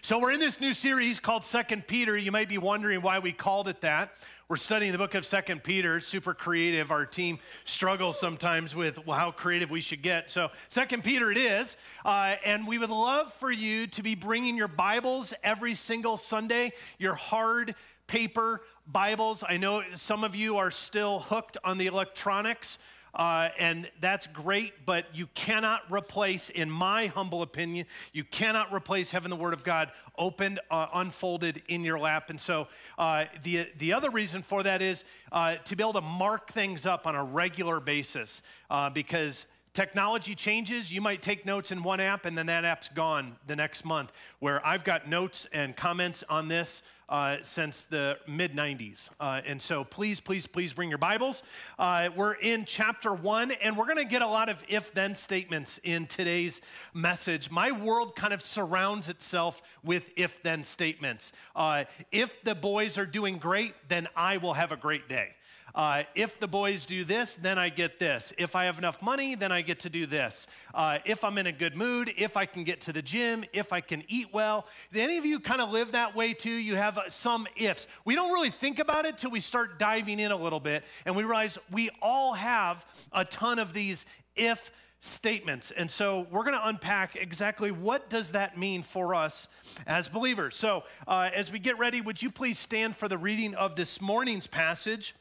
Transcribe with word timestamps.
So 0.00 0.20
we're 0.20 0.30
in 0.30 0.38
this 0.38 0.60
new 0.60 0.74
series 0.74 1.18
called 1.18 1.44
Second 1.44 1.88
Peter. 1.88 2.16
You 2.16 2.30
might 2.30 2.48
be 2.48 2.56
wondering 2.56 3.02
why 3.02 3.18
we 3.18 3.32
called 3.32 3.66
it 3.66 3.80
that. 3.80 4.12
We're 4.48 4.56
studying 4.56 4.92
the 4.92 4.98
book 4.98 5.16
of 5.16 5.26
Second 5.26 5.64
Peter, 5.64 5.98
super 5.98 6.34
creative. 6.34 6.92
Our 6.92 7.04
team 7.04 7.40
struggles 7.64 8.18
sometimes 8.18 8.76
with 8.76 9.00
how 9.08 9.32
creative 9.32 9.70
we 9.70 9.80
should 9.80 10.00
get. 10.02 10.30
So 10.30 10.50
Second 10.68 11.02
Peter 11.02 11.32
it 11.32 11.36
is, 11.36 11.76
uh, 12.04 12.36
and 12.44 12.64
we 12.64 12.78
would 12.78 12.90
love 12.90 13.32
for 13.32 13.50
you 13.50 13.88
to 13.88 14.02
be 14.02 14.14
bringing 14.14 14.56
your 14.56 14.68
Bibles 14.68 15.34
every 15.42 15.74
single 15.74 16.16
Sunday, 16.16 16.72
your 16.98 17.14
hard 17.14 17.74
paper 18.06 18.60
Bibles. 18.86 19.42
I 19.46 19.56
know 19.56 19.82
some 19.96 20.22
of 20.22 20.36
you 20.36 20.58
are 20.58 20.70
still 20.70 21.18
hooked 21.18 21.56
on 21.64 21.76
the 21.76 21.86
electronics. 21.86 22.78
Uh, 23.14 23.48
and 23.58 23.90
that's 24.00 24.26
great, 24.26 24.86
but 24.86 25.06
you 25.14 25.26
cannot 25.34 25.82
replace, 25.90 26.50
in 26.50 26.70
my 26.70 27.06
humble 27.06 27.42
opinion, 27.42 27.86
you 28.12 28.24
cannot 28.24 28.72
replace 28.72 29.10
having 29.10 29.30
the 29.30 29.36
Word 29.36 29.54
of 29.54 29.64
God 29.64 29.90
opened, 30.18 30.60
uh, 30.70 30.88
unfolded 30.94 31.62
in 31.68 31.84
your 31.84 31.98
lap. 31.98 32.30
And 32.30 32.40
so 32.40 32.68
uh, 32.98 33.24
the, 33.42 33.66
the 33.78 33.92
other 33.92 34.10
reason 34.10 34.42
for 34.42 34.62
that 34.62 34.82
is 34.82 35.04
uh, 35.32 35.56
to 35.56 35.76
be 35.76 35.82
able 35.82 35.94
to 35.94 36.00
mark 36.00 36.52
things 36.52 36.86
up 36.86 37.06
on 37.06 37.14
a 37.14 37.24
regular 37.24 37.80
basis 37.80 38.42
uh, 38.70 38.90
because 38.90 39.46
Technology 39.72 40.34
changes. 40.34 40.92
You 40.92 41.00
might 41.00 41.22
take 41.22 41.46
notes 41.46 41.70
in 41.70 41.82
one 41.82 42.00
app 42.00 42.24
and 42.24 42.36
then 42.36 42.46
that 42.46 42.64
app's 42.64 42.88
gone 42.88 43.36
the 43.46 43.56
next 43.56 43.84
month. 43.84 44.12
Where 44.40 44.64
I've 44.66 44.84
got 44.84 45.08
notes 45.08 45.46
and 45.52 45.76
comments 45.76 46.24
on 46.28 46.48
this 46.48 46.82
uh, 47.08 47.36
since 47.42 47.84
the 47.84 48.18
mid 48.26 48.54
90s. 48.54 49.10
Uh, 49.18 49.40
and 49.46 49.60
so 49.60 49.84
please, 49.84 50.20
please, 50.20 50.46
please 50.46 50.72
bring 50.72 50.88
your 50.88 50.98
Bibles. 50.98 51.42
Uh, 51.78 52.08
we're 52.16 52.34
in 52.34 52.64
chapter 52.64 53.14
one 53.14 53.52
and 53.52 53.76
we're 53.76 53.86
going 53.86 53.96
to 53.96 54.04
get 54.04 54.22
a 54.22 54.26
lot 54.26 54.48
of 54.48 54.62
if 54.68 54.92
then 54.92 55.14
statements 55.14 55.78
in 55.84 56.06
today's 56.06 56.60
message. 56.92 57.50
My 57.50 57.72
world 57.72 58.14
kind 58.16 58.32
of 58.32 58.42
surrounds 58.42 59.08
itself 59.08 59.62
with 59.82 60.10
if 60.16 60.42
then 60.42 60.64
statements. 60.64 61.32
Uh, 61.54 61.84
if 62.12 62.42
the 62.42 62.54
boys 62.54 62.98
are 62.98 63.06
doing 63.06 63.38
great, 63.38 63.74
then 63.88 64.08
I 64.16 64.36
will 64.36 64.54
have 64.54 64.72
a 64.72 64.76
great 64.76 65.08
day. 65.08 65.34
Uh, 65.78 66.02
if 66.16 66.40
the 66.40 66.48
boys 66.48 66.84
do 66.86 67.04
this, 67.04 67.36
then 67.36 67.56
I 67.56 67.68
get 67.68 68.00
this. 68.00 68.32
If 68.36 68.56
I 68.56 68.64
have 68.64 68.78
enough 68.78 69.00
money, 69.00 69.36
then 69.36 69.52
I 69.52 69.62
get 69.62 69.78
to 69.80 69.88
do 69.88 70.06
this. 70.06 70.48
Uh, 70.74 70.98
if 71.04 71.22
I'm 71.22 71.38
in 71.38 71.46
a 71.46 71.52
good 71.52 71.76
mood, 71.76 72.12
if 72.16 72.36
I 72.36 72.46
can 72.46 72.64
get 72.64 72.80
to 72.82 72.92
the 72.92 73.00
gym, 73.00 73.44
if 73.52 73.72
I 73.72 73.80
can 73.80 74.02
eat 74.08 74.26
well. 74.32 74.66
Any 74.92 75.18
of 75.18 75.24
you 75.24 75.38
kind 75.38 75.60
of 75.60 75.70
live 75.70 75.92
that 75.92 76.16
way 76.16 76.32
too? 76.34 76.50
You 76.50 76.74
have 76.74 76.98
some 77.10 77.46
ifs. 77.54 77.86
We 78.04 78.16
don't 78.16 78.32
really 78.32 78.50
think 78.50 78.80
about 78.80 79.06
it 79.06 79.18
till 79.18 79.30
we 79.30 79.38
start 79.38 79.78
diving 79.78 80.18
in 80.18 80.32
a 80.32 80.36
little 80.36 80.58
bit 80.58 80.82
and 81.06 81.14
we 81.14 81.22
realize 81.22 81.58
we 81.70 81.90
all 82.02 82.32
have 82.32 82.84
a 83.12 83.24
ton 83.24 83.60
of 83.60 83.72
these 83.72 84.04
if 84.34 84.72
statements. 85.00 85.70
And 85.70 85.88
so 85.88 86.26
we're 86.32 86.42
going 86.42 86.58
to 86.58 86.66
unpack 86.66 87.14
exactly 87.14 87.70
what 87.70 88.10
does 88.10 88.32
that 88.32 88.58
mean 88.58 88.82
for 88.82 89.14
us 89.14 89.46
as 89.86 90.08
believers. 90.08 90.56
So 90.56 90.82
uh, 91.06 91.30
as 91.32 91.52
we 91.52 91.60
get 91.60 91.78
ready, 91.78 92.00
would 92.00 92.20
you 92.20 92.32
please 92.32 92.58
stand 92.58 92.96
for 92.96 93.06
the 93.06 93.16
reading 93.16 93.54
of 93.54 93.76
this 93.76 94.00
morning's 94.00 94.48
passage? 94.48 95.14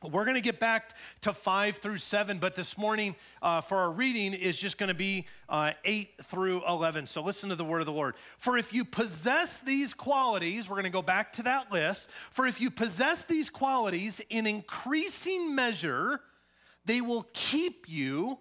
We're 0.00 0.24
going 0.24 0.36
to 0.36 0.40
get 0.40 0.60
back 0.60 0.94
to 1.22 1.32
5 1.32 1.78
through 1.78 1.98
7, 1.98 2.38
but 2.38 2.54
this 2.54 2.78
morning 2.78 3.16
uh, 3.42 3.60
for 3.60 3.78
our 3.78 3.90
reading 3.90 4.32
is 4.32 4.56
just 4.56 4.78
going 4.78 4.90
to 4.90 4.94
be 4.94 5.26
uh, 5.48 5.72
8 5.84 6.10
through 6.22 6.64
11. 6.68 7.08
So 7.08 7.20
listen 7.20 7.48
to 7.48 7.56
the 7.56 7.64
word 7.64 7.80
of 7.80 7.86
the 7.86 7.92
Lord. 7.92 8.14
For 8.38 8.56
if 8.56 8.72
you 8.72 8.84
possess 8.84 9.58
these 9.58 9.94
qualities, 9.94 10.68
we're 10.68 10.76
going 10.76 10.84
to 10.84 10.90
go 10.90 11.02
back 11.02 11.32
to 11.32 11.42
that 11.42 11.72
list. 11.72 12.08
For 12.30 12.46
if 12.46 12.60
you 12.60 12.70
possess 12.70 13.24
these 13.24 13.50
qualities 13.50 14.20
in 14.30 14.46
increasing 14.46 15.56
measure, 15.56 16.20
they 16.84 17.00
will 17.00 17.26
keep 17.32 17.88
you 17.88 18.38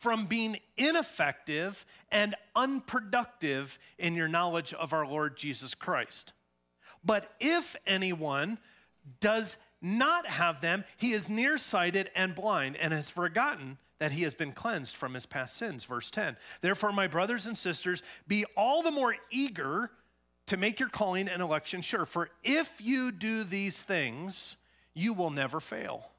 from 0.00 0.24
being 0.24 0.56
ineffective 0.78 1.84
and 2.10 2.34
unproductive 2.54 3.78
in 3.98 4.14
your 4.14 4.28
knowledge 4.28 4.72
of 4.72 4.94
our 4.94 5.06
Lord 5.06 5.36
Jesus 5.36 5.74
Christ. 5.74 6.32
But 7.04 7.30
if 7.38 7.76
anyone 7.86 8.58
does 9.20 9.56
not 9.80 10.26
have 10.26 10.60
them, 10.60 10.84
he 10.96 11.12
is 11.12 11.28
nearsighted 11.28 12.10
and 12.14 12.34
blind 12.34 12.76
and 12.76 12.92
has 12.92 13.10
forgotten 13.10 13.78
that 13.98 14.12
he 14.12 14.22
has 14.22 14.34
been 14.34 14.52
cleansed 14.52 14.96
from 14.96 15.14
his 15.14 15.26
past 15.26 15.56
sins. 15.56 15.84
Verse 15.84 16.10
10. 16.10 16.36
Therefore, 16.60 16.92
my 16.92 17.06
brothers 17.06 17.46
and 17.46 17.56
sisters, 17.56 18.02
be 18.28 18.44
all 18.56 18.82
the 18.82 18.90
more 18.90 19.16
eager 19.30 19.90
to 20.46 20.56
make 20.56 20.78
your 20.78 20.88
calling 20.88 21.28
and 21.28 21.42
election 21.42 21.80
sure. 21.80 22.06
For 22.06 22.30
if 22.44 22.80
you 22.80 23.10
do 23.10 23.44
these 23.44 23.82
things, 23.82 24.56
you 24.94 25.12
will 25.12 25.30
never 25.30 25.60
fail. 25.60 26.10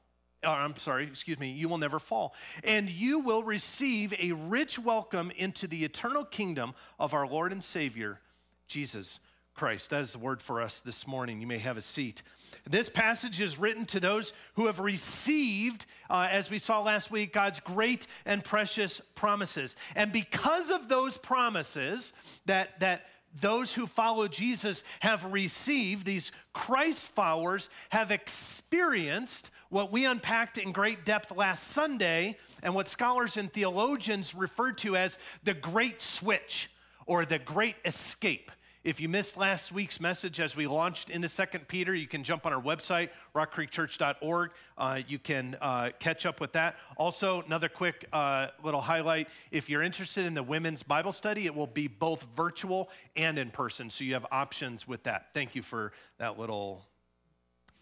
Uh, 0.44 0.50
I'm 0.50 0.76
sorry, 0.76 1.04
excuse 1.04 1.38
me, 1.38 1.50
you 1.50 1.68
will 1.68 1.78
never 1.78 1.98
fall. 1.98 2.34
And 2.62 2.88
you 2.88 3.20
will 3.20 3.42
receive 3.42 4.14
a 4.18 4.32
rich 4.32 4.78
welcome 4.78 5.32
into 5.36 5.66
the 5.66 5.84
eternal 5.84 6.24
kingdom 6.24 6.74
of 6.98 7.14
our 7.14 7.26
Lord 7.26 7.52
and 7.52 7.62
Savior, 7.62 8.20
Jesus 8.66 9.20
Christ. 9.58 9.90
That 9.90 10.02
is 10.02 10.12
the 10.12 10.18
word 10.20 10.40
for 10.40 10.62
us 10.62 10.78
this 10.78 11.04
morning. 11.04 11.40
You 11.40 11.48
may 11.48 11.58
have 11.58 11.76
a 11.76 11.82
seat. 11.82 12.22
This 12.70 12.88
passage 12.88 13.40
is 13.40 13.58
written 13.58 13.86
to 13.86 13.98
those 13.98 14.32
who 14.54 14.66
have 14.66 14.78
received, 14.78 15.84
uh, 16.08 16.28
as 16.30 16.48
we 16.48 16.60
saw 16.60 16.80
last 16.80 17.10
week, 17.10 17.32
God's 17.32 17.58
great 17.58 18.06
and 18.24 18.44
precious 18.44 19.00
promises. 19.16 19.74
And 19.96 20.12
because 20.12 20.70
of 20.70 20.88
those 20.88 21.18
promises 21.18 22.12
that, 22.46 22.78
that 22.78 23.06
those 23.40 23.74
who 23.74 23.88
follow 23.88 24.28
Jesus 24.28 24.84
have 25.00 25.24
received, 25.32 26.06
these 26.06 26.30
Christ 26.52 27.08
followers 27.08 27.68
have 27.88 28.12
experienced 28.12 29.50
what 29.70 29.90
we 29.90 30.04
unpacked 30.04 30.58
in 30.58 30.70
great 30.70 31.04
depth 31.04 31.36
last 31.36 31.66
Sunday 31.66 32.36
and 32.62 32.76
what 32.76 32.86
scholars 32.86 33.36
and 33.36 33.52
theologians 33.52 34.36
refer 34.36 34.70
to 34.74 34.96
as 34.96 35.18
the 35.42 35.54
great 35.54 36.00
switch 36.00 36.70
or 37.06 37.24
the 37.24 37.40
great 37.40 37.74
escape. 37.84 38.52
If 38.84 39.00
you 39.00 39.08
missed 39.08 39.36
last 39.36 39.72
week's 39.72 40.00
message 40.00 40.38
as 40.38 40.54
we 40.54 40.68
launched 40.68 41.10
into 41.10 41.28
Second 41.28 41.66
Peter, 41.66 41.94
you 41.94 42.06
can 42.06 42.22
jump 42.22 42.46
on 42.46 42.52
our 42.52 42.62
website, 42.62 43.10
rockcreekchurch.org. 43.34 44.50
Uh, 44.76 45.00
you 45.08 45.18
can 45.18 45.56
uh, 45.60 45.90
catch 45.98 46.24
up 46.24 46.40
with 46.40 46.52
that. 46.52 46.76
Also, 46.96 47.42
another 47.42 47.68
quick 47.68 48.06
uh, 48.12 48.48
little 48.62 48.80
highlight 48.80 49.28
if 49.50 49.68
you're 49.68 49.82
interested 49.82 50.26
in 50.26 50.34
the 50.34 50.44
women's 50.44 50.84
Bible 50.84 51.10
study, 51.10 51.46
it 51.46 51.54
will 51.54 51.66
be 51.66 51.88
both 51.88 52.24
virtual 52.36 52.88
and 53.16 53.36
in 53.36 53.50
person. 53.50 53.90
So 53.90 54.04
you 54.04 54.14
have 54.14 54.26
options 54.30 54.86
with 54.86 55.02
that. 55.02 55.30
Thank 55.34 55.56
you 55.56 55.62
for 55.62 55.92
that 56.18 56.38
little 56.38 56.86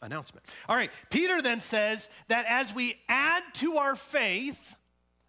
announcement. 0.00 0.46
All 0.66 0.76
right, 0.76 0.90
Peter 1.10 1.42
then 1.42 1.60
says 1.60 2.08
that 2.28 2.46
as 2.48 2.74
we 2.74 2.96
add 3.08 3.42
to 3.54 3.76
our 3.76 3.96
faith, 3.96 4.76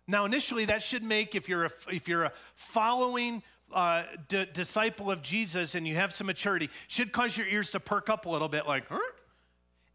now 0.07 0.23
initially 0.23 0.63
that 0.65 0.81
should 0.81 1.03
make 1.03 1.35
if 1.35 1.49
you're 1.49 1.65
a, 1.65 1.71
if 1.91 2.07
you're 2.07 2.23
a 2.23 2.31
following 2.55 3.43
uh, 3.73 4.03
d- 4.27 4.45
disciple 4.53 5.11
of 5.11 5.21
Jesus 5.21 5.75
and 5.75 5.87
you 5.87 5.95
have 5.95 6.13
some 6.13 6.27
maturity, 6.27 6.69
should 6.87 7.11
cause 7.11 7.37
your 7.37 7.47
ears 7.47 7.71
to 7.71 7.79
perk 7.79 8.09
up 8.09 8.25
a 8.25 8.29
little 8.29 8.47
bit 8.47 8.67
like, 8.67 8.87
huh? 8.87 8.99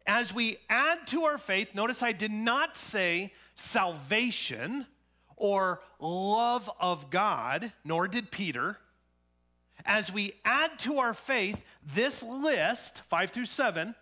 As 0.05 0.33
we 0.33 0.57
add 0.69 1.07
to 1.07 1.23
our 1.23 1.37
faith, 1.37 1.69
notice 1.73 2.03
I 2.03 2.11
did 2.11 2.31
not 2.31 2.75
say 2.75 3.31
salvation 3.55 4.85
or 5.37 5.81
love 5.99 6.69
of 6.79 7.09
God, 7.09 7.71
nor 7.83 8.07
did 8.07 8.29
Peter. 8.29 8.77
As 9.85 10.11
we 10.11 10.33
add 10.45 10.77
to 10.79 10.99
our 10.99 11.13
faith, 11.13 11.61
this 11.93 12.21
list, 12.21 13.01
five 13.07 13.31
through 13.31 13.45
seven, 13.45 13.95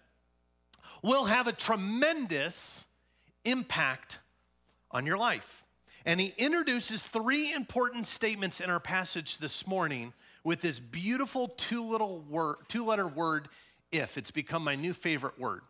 will 1.03 1.25
have 1.25 1.47
a 1.47 1.53
tremendous 1.53 2.85
impact 3.45 4.19
on 4.91 5.05
your 5.05 5.17
life. 5.17 5.63
And 6.05 6.19
he 6.19 6.33
introduces 6.37 7.03
three 7.03 7.53
important 7.53 8.07
statements 8.07 8.59
in 8.59 8.69
our 8.69 8.79
passage 8.79 9.37
this 9.37 9.67
morning 9.67 10.13
with 10.43 10.61
this 10.61 10.79
beautiful 10.79 11.47
two 11.47 11.83
little 11.83 12.21
word, 12.21 12.57
two 12.67 12.85
letter 12.85 13.07
word 13.07 13.49
if. 13.91 14.17
It's 14.17 14.31
become 14.31 14.63
my 14.63 14.75
new 14.75 14.93
favorite 14.93 15.39
word. 15.39 15.61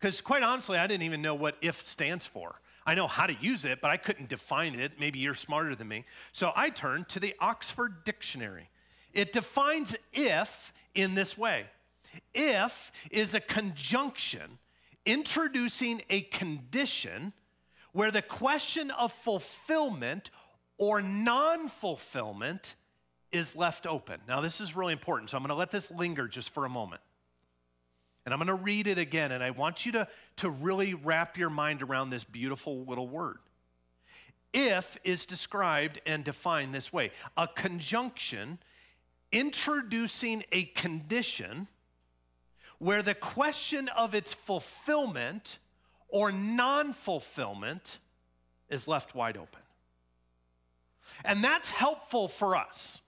Because 0.00 0.20
quite 0.20 0.42
honestly, 0.42 0.78
I 0.78 0.86
didn't 0.86 1.04
even 1.04 1.22
know 1.22 1.34
what 1.34 1.56
if 1.60 1.82
stands 1.82 2.26
for. 2.26 2.60
I 2.86 2.94
know 2.94 3.06
how 3.06 3.26
to 3.26 3.34
use 3.40 3.64
it, 3.64 3.80
but 3.80 3.90
I 3.90 3.96
couldn't 3.96 4.28
define 4.28 4.74
it. 4.74 4.92
Maybe 5.00 5.18
you're 5.18 5.34
smarter 5.34 5.74
than 5.74 5.88
me. 5.88 6.04
So 6.32 6.52
I 6.54 6.70
turned 6.70 7.08
to 7.10 7.20
the 7.20 7.34
Oxford 7.40 8.04
Dictionary. 8.04 8.68
It 9.12 9.32
defines 9.32 9.96
if 10.12 10.72
in 10.94 11.14
this 11.14 11.38
way 11.38 11.66
if 12.34 12.92
is 13.10 13.34
a 13.34 13.40
conjunction 13.40 14.58
introducing 15.06 16.02
a 16.10 16.22
condition 16.22 17.32
where 17.94 18.10
the 18.10 18.20
question 18.20 18.90
of 18.90 19.12
fulfillment 19.12 20.30
or 20.76 21.00
non 21.00 21.68
fulfillment 21.68 22.74
is 23.32 23.56
left 23.56 23.86
open. 23.86 24.20
Now, 24.28 24.40
this 24.40 24.60
is 24.60 24.76
really 24.76 24.92
important, 24.92 25.30
so 25.30 25.36
I'm 25.36 25.42
going 25.42 25.48
to 25.48 25.54
let 25.54 25.70
this 25.70 25.90
linger 25.90 26.28
just 26.28 26.50
for 26.50 26.66
a 26.66 26.68
moment. 26.68 27.00
And 28.24 28.34
I'm 28.34 28.38
going 28.38 28.48
to 28.48 28.54
read 28.54 28.88
it 28.88 28.98
again, 28.98 29.32
and 29.32 29.42
I 29.42 29.50
want 29.50 29.86
you 29.86 29.92
to, 29.92 30.08
to 30.36 30.50
really 30.50 30.94
wrap 30.94 31.38
your 31.38 31.50
mind 31.50 31.82
around 31.82 32.10
this 32.10 32.24
beautiful 32.24 32.84
little 32.84 33.08
word. 33.08 33.38
If 34.52 34.98
is 35.04 35.24
described 35.24 36.00
and 36.04 36.24
defined 36.24 36.74
this 36.74 36.92
way 36.92 37.12
a 37.36 37.46
conjunction 37.46 38.58
introducing 39.30 40.44
a 40.52 40.64
condition 40.64 41.68
where 42.78 43.02
the 43.02 43.14
question 43.14 43.88
of 43.88 44.14
its 44.14 44.34
fulfillment 44.34 45.58
or 46.14 46.30
non 46.30 46.92
fulfillment 46.92 47.98
is 48.68 48.86
left 48.86 49.16
wide 49.16 49.36
open. 49.36 49.60
And 51.24 51.42
that's 51.42 51.72
helpful 51.72 52.28
for 52.28 52.56
us 52.56 53.00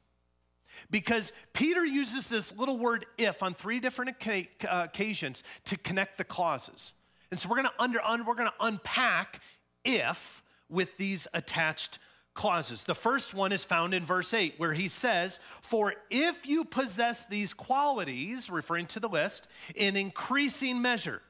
Because 0.91 1.33
Peter 1.53 1.87
uses 1.87 2.29
this 2.29 2.55
little 2.57 2.79
word 2.79 3.07
if 3.17 3.45
on 3.45 3.55
three 3.55 3.79
different 3.79 4.17
uh, 4.29 4.43
occasions 4.69 5.45
to 5.67 5.79
connect 5.79 6.19
the 6.19 6.25
clauses. 6.25 6.95
And 7.31 7.39
so 7.39 7.49
we're 7.49 7.63
going 7.63 7.69
to 7.69 7.83
under, 7.83 8.03
un, 8.05 8.27
we're 8.27 8.35
going 8.35 8.51
to 8.51 8.67
unpack 8.67 9.41
if 9.85 10.43
with 10.69 10.97
these 10.97 11.29
attached 11.33 12.01
clauses. 12.35 12.83
The 12.85 12.95
first 12.95 13.35
one 13.35 13.53
is 13.53 13.65
found 13.65 13.95
in 13.95 14.05
verse 14.05 14.35
8 14.35 14.55
where 14.59 14.75
he 14.75 14.89
says, 14.89 15.39
"For 15.63 15.95
if 16.11 16.45
you 16.45 16.65
possess 16.65 17.25
these 17.25 17.55
qualities, 17.55 18.51
referring 18.51 18.89
to 18.89 19.01
the 19.01 19.09
list, 19.09 19.47
in 19.77 19.97
increasing 19.97 20.83
measure, 20.83 21.23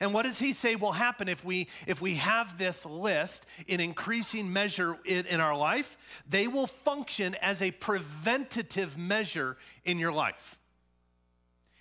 and 0.00 0.14
what 0.14 0.22
does 0.22 0.38
he 0.38 0.52
say 0.52 0.76
will 0.76 0.92
happen 0.92 1.28
if 1.28 1.44
we 1.44 1.68
if 1.86 2.00
we 2.00 2.16
have 2.16 2.58
this 2.58 2.86
list 2.86 3.46
in 3.66 3.80
increasing 3.80 4.52
measure 4.52 4.98
in, 5.04 5.26
in, 5.26 5.40
our 5.40 5.56
life? 5.56 5.96
They 6.28 6.46
will 6.46 6.66
function 6.66 7.34
as 7.36 7.62
a 7.62 7.70
preventative 7.70 8.96
measure 8.96 9.56
in 9.84 9.98
your 9.98 10.12
life. 10.12 10.58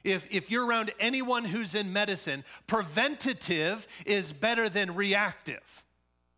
If, 0.03 0.27
if 0.31 0.49
you're 0.49 0.65
around 0.65 0.91
anyone 0.99 1.43
who's 1.43 1.75
in 1.75 1.91
medicine, 1.91 2.45
preventative 2.67 3.85
is 4.05 4.31
better 4.31 4.69
than 4.69 4.95
reactive 4.95 5.83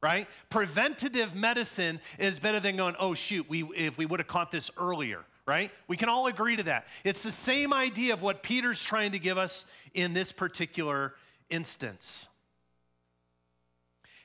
right? 0.01 0.27
Preventative 0.49 1.35
medicine 1.35 1.99
is 2.17 2.39
better 2.39 2.59
than 2.59 2.75
going, 2.75 2.95
oh, 2.99 3.13
shoot, 3.13 3.47
we, 3.47 3.63
if 3.75 3.97
we 3.97 4.05
would 4.05 4.19
have 4.19 4.27
caught 4.27 4.51
this 4.51 4.71
earlier, 4.77 5.23
right? 5.45 5.71
We 5.87 5.95
can 5.95 6.09
all 6.09 6.27
agree 6.27 6.55
to 6.55 6.63
that. 6.63 6.87
It's 7.03 7.23
the 7.23 7.31
same 7.31 7.73
idea 7.73 8.13
of 8.13 8.21
what 8.21 8.41
Peter's 8.41 8.81
trying 8.81 9.11
to 9.11 9.19
give 9.19 9.37
us 9.37 9.65
in 9.93 10.13
this 10.13 10.31
particular 10.31 11.13
instance. 11.51 12.27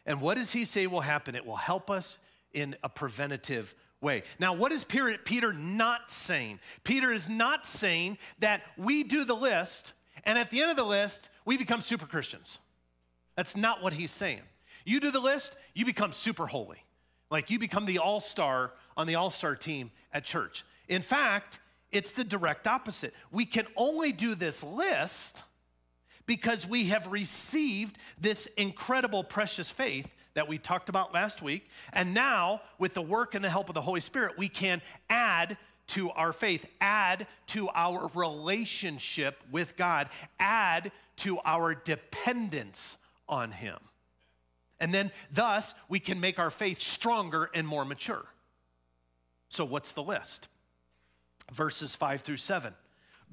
And 0.07 0.21
what 0.21 0.35
does 0.35 0.53
he 0.53 0.65
say 0.65 0.87
will 0.87 1.03
happen? 1.03 1.35
It 1.35 1.45
will 1.45 1.57
help 1.57 1.91
us 1.91 2.17
in 2.53 2.77
a 2.83 2.89
preventative 2.89 3.75
way. 4.01 4.23
Now, 4.39 4.55
what 4.55 4.73
is 4.73 4.85
Peter 4.85 5.53
not 5.53 6.11
saying? 6.11 6.61
Peter 6.85 7.13
is 7.13 7.29
not 7.29 7.67
saying 7.67 8.19
that 8.39 8.63
we 8.79 9.03
do 9.03 9.25
the 9.25 9.35
list 9.35 9.93
and 10.27 10.37
at 10.37 10.51
the 10.51 10.61
end 10.61 10.71
of 10.73 10.77
the 10.77 10.85
list, 10.85 11.31
we 11.45 11.57
become 11.57 11.81
super 11.81 12.05
Christians. 12.05 12.59
That's 13.37 13.57
not 13.57 13.83
what 13.83 13.93
he's 13.93 14.11
saying. 14.11 14.43
You 14.85 15.01
do 15.01 15.11
the 15.11 15.21
list, 15.21 15.57
you 15.73 15.87
become 15.87 16.13
super 16.13 16.47
holy. 16.47 16.83
Like 17.31 17.51
you 17.51 17.59
become 17.59 17.87
the 17.87 17.99
all 17.99 18.21
star 18.21 18.73
on 18.97 19.07
the 19.07 19.15
all 19.15 19.31
star 19.31 19.55
team 19.55 19.91
at 20.13 20.25
church. 20.25 20.65
In 20.89 21.03
fact, 21.03 21.61
it's 21.93 22.13
the 22.13 22.25
direct 22.25 22.67
opposite. 22.67 23.15
We 23.31 23.47
can 23.47 23.67
only 23.77 24.13
do 24.13 24.35
this 24.35 24.63
list 24.63 25.45
because 26.27 26.67
we 26.67 26.87
have 26.87 27.07
received 27.11 27.99
this 28.21 28.47
incredible, 28.57 29.25
precious 29.25 29.71
faith 29.71 30.09
that 30.35 30.49
we 30.49 30.59
talked 30.59 30.89
about 30.89 31.15
last 31.15 31.41
week. 31.41 31.69
And 31.93 32.13
now, 32.13 32.61
with 32.79 32.95
the 32.95 33.03
work 33.03 33.35
and 33.35 33.45
the 33.45 33.51
help 33.51 33.69
of 33.69 33.75
the 33.75 33.81
Holy 33.81 34.01
Spirit, 34.01 34.37
we 34.37 34.49
can 34.49 34.83
add 35.09 35.57
to 35.89 36.11
our 36.11 36.33
faith, 36.33 36.67
add 36.81 37.27
to 37.47 37.69
our 37.75 38.11
relationship 38.15 39.43
with 39.51 39.77
God, 39.77 40.09
add 40.39 40.93
to 41.17 41.39
our 41.45 41.75
dependence 41.75 42.97
on 43.29 43.53
Him. 43.53 43.79
And 44.79 44.93
then, 44.93 45.11
thus, 45.33 45.75
we 45.89 46.01
can 46.01 46.21
make 46.21 46.39
our 46.39 46.51
faith 46.51 46.81
stronger 46.81 47.51
and 47.55 47.67
more 47.67 47.85
mature. 47.85 48.27
So, 49.49 49.65
what's 49.65 49.93
the 49.93 50.03
list? 50.03 50.49
Verses 51.53 51.95
5 51.97 52.21
through 52.21 52.37
7 52.39 52.75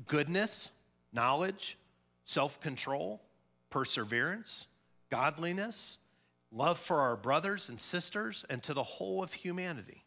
goodness, 0.07 0.71
knowledge, 1.11 1.77
self 2.25 2.59
control, 2.61 3.21
perseverance, 3.69 4.67
godliness, 5.09 5.97
love 6.51 6.77
for 6.77 7.01
our 7.01 7.15
brothers 7.15 7.69
and 7.69 7.79
sisters, 7.79 8.45
and 8.49 8.61
to 8.63 8.73
the 8.73 8.83
whole 8.83 9.23
of 9.23 9.33
humanity. 9.33 10.03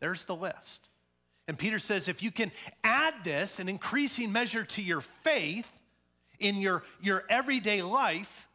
There's 0.00 0.24
the 0.24 0.34
list. 0.34 0.88
And 1.48 1.58
Peter 1.58 1.78
says 1.78 2.08
if 2.08 2.22
you 2.22 2.30
can 2.30 2.50
add 2.82 3.14
this, 3.24 3.58
an 3.58 3.68
increasing 3.68 4.32
measure 4.32 4.64
to 4.64 4.82
your 4.82 5.00
faith 5.00 5.68
in 6.38 6.56
your, 6.56 6.82
your 7.00 7.24
everyday 7.28 7.82
life, 7.82 8.48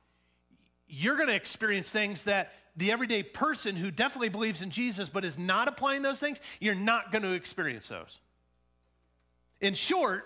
you're 0.88 1.16
going 1.16 1.28
to 1.28 1.36
experience 1.36 1.92
things 1.92 2.24
that 2.26 2.54
the 2.76 2.92
everyday 2.92 3.24
person 3.24 3.76
who 3.76 3.92
definitely 3.92 4.30
believes 4.30 4.62
in 4.62 4.70
Jesus 4.70 5.10
but 5.10 5.26
is 5.26 5.38
not 5.38 5.68
applying 5.68 6.02
those 6.02 6.20
things, 6.20 6.40
you're 6.60 6.76
not 6.76 7.12
going 7.12 7.24
to 7.24 7.32
experience 7.32 7.88
those. 7.88 8.20
In 9.60 9.74
short, 9.74 10.26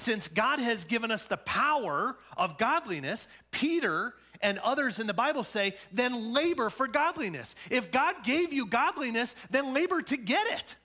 since 0.00 0.28
God 0.28 0.58
has 0.58 0.84
given 0.84 1.10
us 1.10 1.26
the 1.26 1.36
power 1.36 2.16
of 2.36 2.58
godliness, 2.58 3.28
Peter 3.50 4.14
and 4.42 4.58
others 4.60 4.98
in 4.98 5.06
the 5.06 5.14
Bible 5.14 5.42
say, 5.42 5.74
then 5.92 6.32
labor 6.32 6.70
for 6.70 6.88
godliness. 6.88 7.54
If 7.70 7.90
God 7.90 8.24
gave 8.24 8.52
you 8.52 8.66
godliness, 8.66 9.34
then 9.50 9.74
labor 9.74 10.02
to 10.02 10.16
get 10.16 10.46
it. 10.46 10.76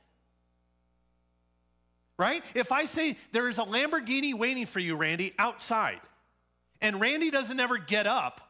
Right? 2.17 2.43
If 2.53 2.71
I 2.71 2.85
say 2.85 3.17
there 3.31 3.49
is 3.49 3.57
a 3.57 3.63
Lamborghini 3.63 4.33
waiting 4.33 4.65
for 4.65 4.79
you, 4.79 4.95
Randy, 4.95 5.33
outside, 5.37 5.99
and 6.81 7.01
Randy 7.01 7.31
doesn't 7.31 7.59
ever 7.59 7.77
get 7.77 8.07
up, 8.07 8.41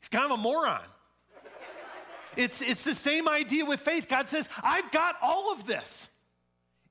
he's 0.00 0.08
kind 0.08 0.24
of 0.24 0.32
a 0.32 0.36
moron. 0.36 0.82
It's, 2.36 2.62
it's 2.62 2.82
the 2.82 2.94
same 2.94 3.28
idea 3.28 3.64
with 3.64 3.80
faith. 3.80 4.08
God 4.08 4.28
says, 4.28 4.48
I've 4.62 4.90
got 4.90 5.16
all 5.22 5.52
of 5.52 5.66
this. 5.66 6.08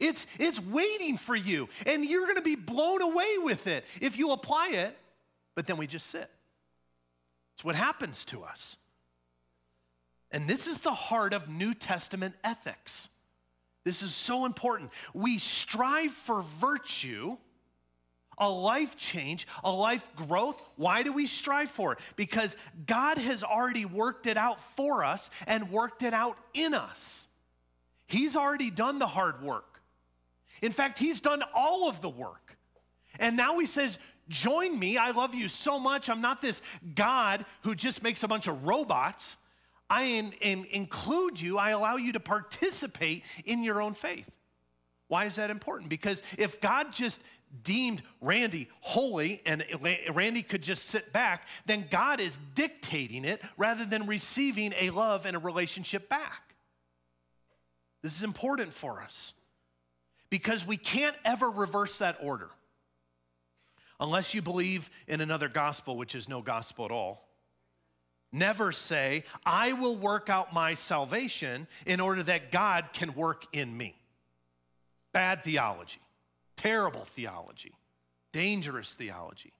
It's, 0.03 0.27
it's 0.37 0.59
waiting 0.61 1.17
for 1.17 1.33
you, 1.33 1.69
and 1.85 2.03
you're 2.03 2.23
going 2.23 2.35
to 2.35 2.41
be 2.41 2.57
blown 2.57 3.01
away 3.01 3.37
with 3.37 3.67
it 3.67 3.85
if 4.01 4.17
you 4.17 4.31
apply 4.31 4.71
it, 4.73 4.97
but 5.55 5.65
then 5.65 5.77
we 5.77 5.87
just 5.87 6.07
sit. 6.07 6.29
It's 7.55 7.63
what 7.63 7.75
happens 7.75 8.25
to 8.25 8.43
us. 8.43 8.75
And 10.29 10.45
this 10.45 10.67
is 10.67 10.79
the 10.79 10.91
heart 10.91 11.33
of 11.33 11.47
New 11.47 11.73
Testament 11.73 12.35
ethics. 12.43 13.07
This 13.85 14.01
is 14.01 14.13
so 14.13 14.45
important. 14.45 14.91
We 15.13 15.37
strive 15.37 16.11
for 16.11 16.41
virtue, 16.59 17.37
a 18.37 18.49
life 18.49 18.97
change, 18.97 19.47
a 19.63 19.71
life 19.71 20.05
growth. 20.17 20.61
Why 20.75 21.03
do 21.03 21.13
we 21.13 21.27
strive 21.27 21.71
for 21.71 21.93
it? 21.93 21.99
Because 22.17 22.57
God 22.85 23.17
has 23.19 23.41
already 23.41 23.85
worked 23.85 24.27
it 24.27 24.35
out 24.35 24.59
for 24.75 25.05
us 25.05 25.29
and 25.47 25.71
worked 25.71 26.03
it 26.03 26.13
out 26.13 26.37
in 26.53 26.73
us. 26.73 27.27
He's 28.05 28.35
already 28.35 28.69
done 28.69 28.99
the 28.99 29.07
hard 29.07 29.41
work. 29.41 29.72
In 30.61 30.71
fact, 30.71 30.99
he's 30.99 31.19
done 31.19 31.43
all 31.53 31.89
of 31.89 32.01
the 32.01 32.09
work. 32.09 32.57
And 33.19 33.37
now 33.37 33.59
he 33.59 33.65
says, 33.65 33.99
Join 34.29 34.79
me. 34.79 34.97
I 34.97 35.11
love 35.11 35.35
you 35.35 35.49
so 35.49 35.79
much. 35.79 36.09
I'm 36.09 36.21
not 36.21 36.41
this 36.41 36.61
God 36.95 37.45
who 37.63 37.75
just 37.75 38.03
makes 38.03 38.23
a 38.23 38.27
bunch 38.27 38.47
of 38.47 38.65
robots. 38.65 39.35
I 39.89 40.03
in, 40.03 40.31
in, 40.39 40.65
include 40.71 41.41
you, 41.41 41.57
I 41.57 41.71
allow 41.71 41.97
you 41.97 42.13
to 42.13 42.19
participate 42.19 43.23
in 43.45 43.63
your 43.63 43.81
own 43.81 43.93
faith. 43.93 44.29
Why 45.09 45.25
is 45.25 45.35
that 45.35 45.49
important? 45.49 45.89
Because 45.89 46.23
if 46.37 46.61
God 46.61 46.93
just 46.93 47.21
deemed 47.63 48.01
Randy 48.21 48.69
holy 48.79 49.41
and 49.45 49.63
Randy 50.11 50.41
could 50.41 50.63
just 50.63 50.85
sit 50.85 51.11
back, 51.13 51.47
then 51.65 51.85
God 51.91 52.19
is 52.19 52.39
dictating 52.55 53.25
it 53.25 53.41
rather 53.57 53.85
than 53.85 54.07
receiving 54.07 54.73
a 54.79 54.89
love 54.89 55.25
and 55.25 55.35
a 55.35 55.39
relationship 55.39 56.09
back. 56.09 56.55
This 58.01 58.15
is 58.15 58.23
important 58.23 58.73
for 58.73 59.01
us 59.01 59.33
because 60.33 60.65
we 60.65 60.77
can't 60.77 61.15
ever 61.23 61.47
reverse 61.47 61.99
that 61.99 62.17
order 62.19 62.49
unless 63.99 64.33
you 64.33 64.41
believe 64.41 64.89
in 65.07 65.21
another 65.21 65.47
gospel, 65.47 65.95
which 65.95 66.15
is 66.15 66.27
no 66.27 66.41
gospel 66.41 66.85
at 66.85 66.91
all. 66.91 67.29
Never 68.31 68.71
say, 68.71 69.25
I 69.45 69.73
will 69.73 69.95
work 69.95 70.31
out 70.31 70.51
my 70.51 70.73
salvation 70.73 71.67
in 71.85 71.99
order 71.99 72.23
that 72.23 72.51
God 72.51 72.85
can 72.93 73.13
work 73.13 73.45
in 73.53 73.77
me. 73.77 73.93
Bad 75.11 75.43
theology, 75.43 76.01
terrible 76.55 77.05
theology, 77.05 77.73
dangerous 78.31 78.95
theology. 78.95 79.53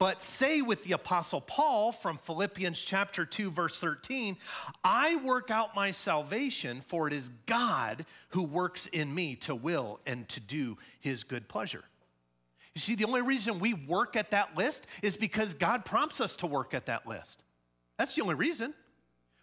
But 0.00 0.22
say 0.22 0.62
with 0.62 0.82
the 0.82 0.92
Apostle 0.92 1.42
Paul 1.42 1.92
from 1.92 2.16
Philippians 2.16 2.80
chapter 2.80 3.26
2, 3.26 3.50
verse 3.50 3.78
13, 3.78 4.38
I 4.82 5.16
work 5.16 5.50
out 5.50 5.76
my 5.76 5.90
salvation, 5.90 6.80
for 6.80 7.06
it 7.06 7.12
is 7.12 7.28
God 7.44 8.06
who 8.30 8.42
works 8.42 8.86
in 8.86 9.14
me 9.14 9.36
to 9.36 9.54
will 9.54 10.00
and 10.06 10.26
to 10.30 10.40
do 10.40 10.78
his 11.00 11.22
good 11.22 11.48
pleasure. 11.48 11.84
You 12.74 12.80
see, 12.80 12.94
the 12.94 13.04
only 13.04 13.20
reason 13.20 13.58
we 13.58 13.74
work 13.74 14.16
at 14.16 14.30
that 14.30 14.56
list 14.56 14.86
is 15.02 15.18
because 15.18 15.52
God 15.52 15.84
prompts 15.84 16.18
us 16.18 16.34
to 16.36 16.46
work 16.46 16.72
at 16.72 16.86
that 16.86 17.06
list. 17.06 17.44
That's 17.98 18.14
the 18.14 18.22
only 18.22 18.36
reason. 18.36 18.72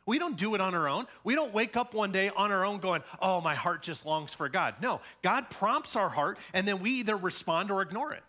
We 0.07 0.17
don't 0.17 0.37
do 0.37 0.55
it 0.55 0.61
on 0.61 0.73
our 0.73 0.89
own. 0.89 1.05
We 1.23 1.35
don't 1.35 1.53
wake 1.53 1.77
up 1.77 1.93
one 1.93 2.11
day 2.11 2.31
on 2.35 2.51
our 2.51 2.65
own 2.65 2.79
going, 2.79 3.03
oh, 3.21 3.41
my 3.41 3.53
heart 3.53 3.83
just 3.83 4.07
longs 4.07 4.33
for 4.33 4.49
God. 4.49 4.73
No, 4.81 5.01
God 5.21 5.51
prompts 5.51 5.95
our 5.95 6.09
heart, 6.09 6.39
and 6.55 6.67
then 6.67 6.79
we 6.79 6.93
either 6.93 7.15
respond 7.15 7.69
or 7.69 7.83
ignore 7.83 8.13
it 8.13 8.23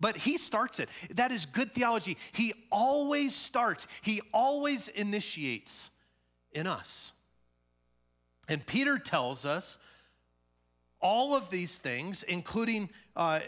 but 0.00 0.16
he 0.16 0.38
starts 0.38 0.80
it. 0.80 0.88
That 1.14 1.30
is 1.30 1.46
good 1.46 1.74
theology. 1.74 2.16
He 2.32 2.54
always 2.72 3.34
starts, 3.34 3.86
he 4.02 4.22
always 4.32 4.88
initiates 4.88 5.90
in 6.52 6.66
us. 6.66 7.12
And 8.48 8.66
Peter 8.66 8.98
tells 8.98 9.44
us 9.44 9.78
all 11.00 11.34
of 11.34 11.50
these 11.50 11.78
things, 11.78 12.22
including 12.24 12.90
uh, 13.14 13.40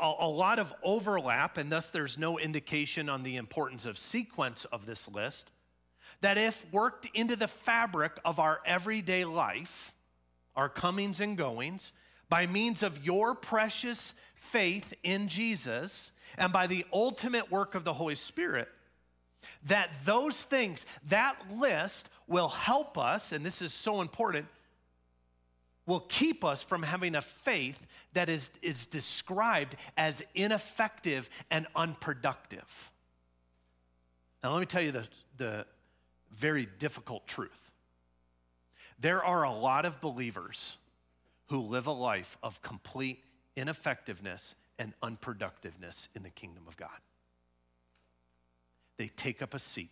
a, 0.00 0.14
a 0.20 0.28
lot 0.28 0.58
of 0.58 0.74
overlap, 0.82 1.58
and 1.58 1.70
thus 1.70 1.90
there's 1.90 2.18
no 2.18 2.38
indication 2.38 3.08
on 3.08 3.22
the 3.22 3.36
importance 3.36 3.86
of 3.86 3.98
sequence 3.98 4.64
of 4.66 4.86
this 4.86 5.08
list, 5.08 5.52
that 6.20 6.38
if 6.38 6.66
worked 6.72 7.06
into 7.14 7.36
the 7.36 7.48
fabric 7.48 8.12
of 8.24 8.38
our 8.38 8.60
everyday 8.64 9.24
life, 9.24 9.94
our 10.56 10.68
comings 10.68 11.20
and 11.20 11.36
goings, 11.36 11.92
by 12.28 12.46
means 12.46 12.82
of 12.82 13.04
your 13.06 13.34
precious 13.34 14.14
faith 14.40 14.94
in 15.02 15.28
Jesus 15.28 16.12
and 16.36 16.52
by 16.52 16.66
the 16.66 16.84
ultimate 16.92 17.50
work 17.50 17.74
of 17.74 17.84
the 17.84 17.92
Holy 17.92 18.14
Spirit, 18.14 18.68
that 19.66 19.90
those 20.04 20.42
things, 20.42 20.84
that 21.08 21.36
list 21.50 22.10
will 22.26 22.48
help 22.48 22.98
us, 22.98 23.32
and 23.32 23.44
this 23.44 23.62
is 23.62 23.72
so 23.72 24.00
important, 24.00 24.46
will 25.86 26.00
keep 26.00 26.44
us 26.44 26.62
from 26.62 26.82
having 26.82 27.14
a 27.14 27.22
faith 27.22 27.86
that 28.12 28.28
is, 28.28 28.50
is 28.60 28.84
described 28.86 29.74
as 29.96 30.22
ineffective 30.34 31.30
and 31.50 31.66
unproductive. 31.74 32.90
Now, 34.42 34.52
let 34.52 34.60
me 34.60 34.66
tell 34.66 34.82
you 34.82 34.92
the, 34.92 35.08
the 35.38 35.66
very 36.30 36.68
difficult 36.78 37.26
truth. 37.26 37.70
There 39.00 39.24
are 39.24 39.44
a 39.44 39.52
lot 39.52 39.86
of 39.86 40.00
believers 40.00 40.76
who 41.46 41.58
live 41.58 41.86
a 41.86 41.92
life 41.92 42.36
of 42.42 42.60
complete 42.60 43.24
ineffectiveness 43.58 44.54
and 44.78 44.92
unproductiveness 45.02 46.08
in 46.14 46.22
the 46.22 46.30
kingdom 46.30 46.64
of 46.66 46.76
God. 46.76 46.88
They 48.96 49.08
take 49.08 49.42
up 49.42 49.54
a 49.54 49.58
seat. 49.58 49.90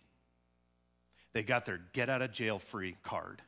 They 1.33 1.43
got 1.43 1.65
their 1.65 1.79
get 1.93 2.09
out 2.09 2.21
of 2.21 2.31
jail 2.31 2.59
free 2.59 2.95
card. 3.03 3.41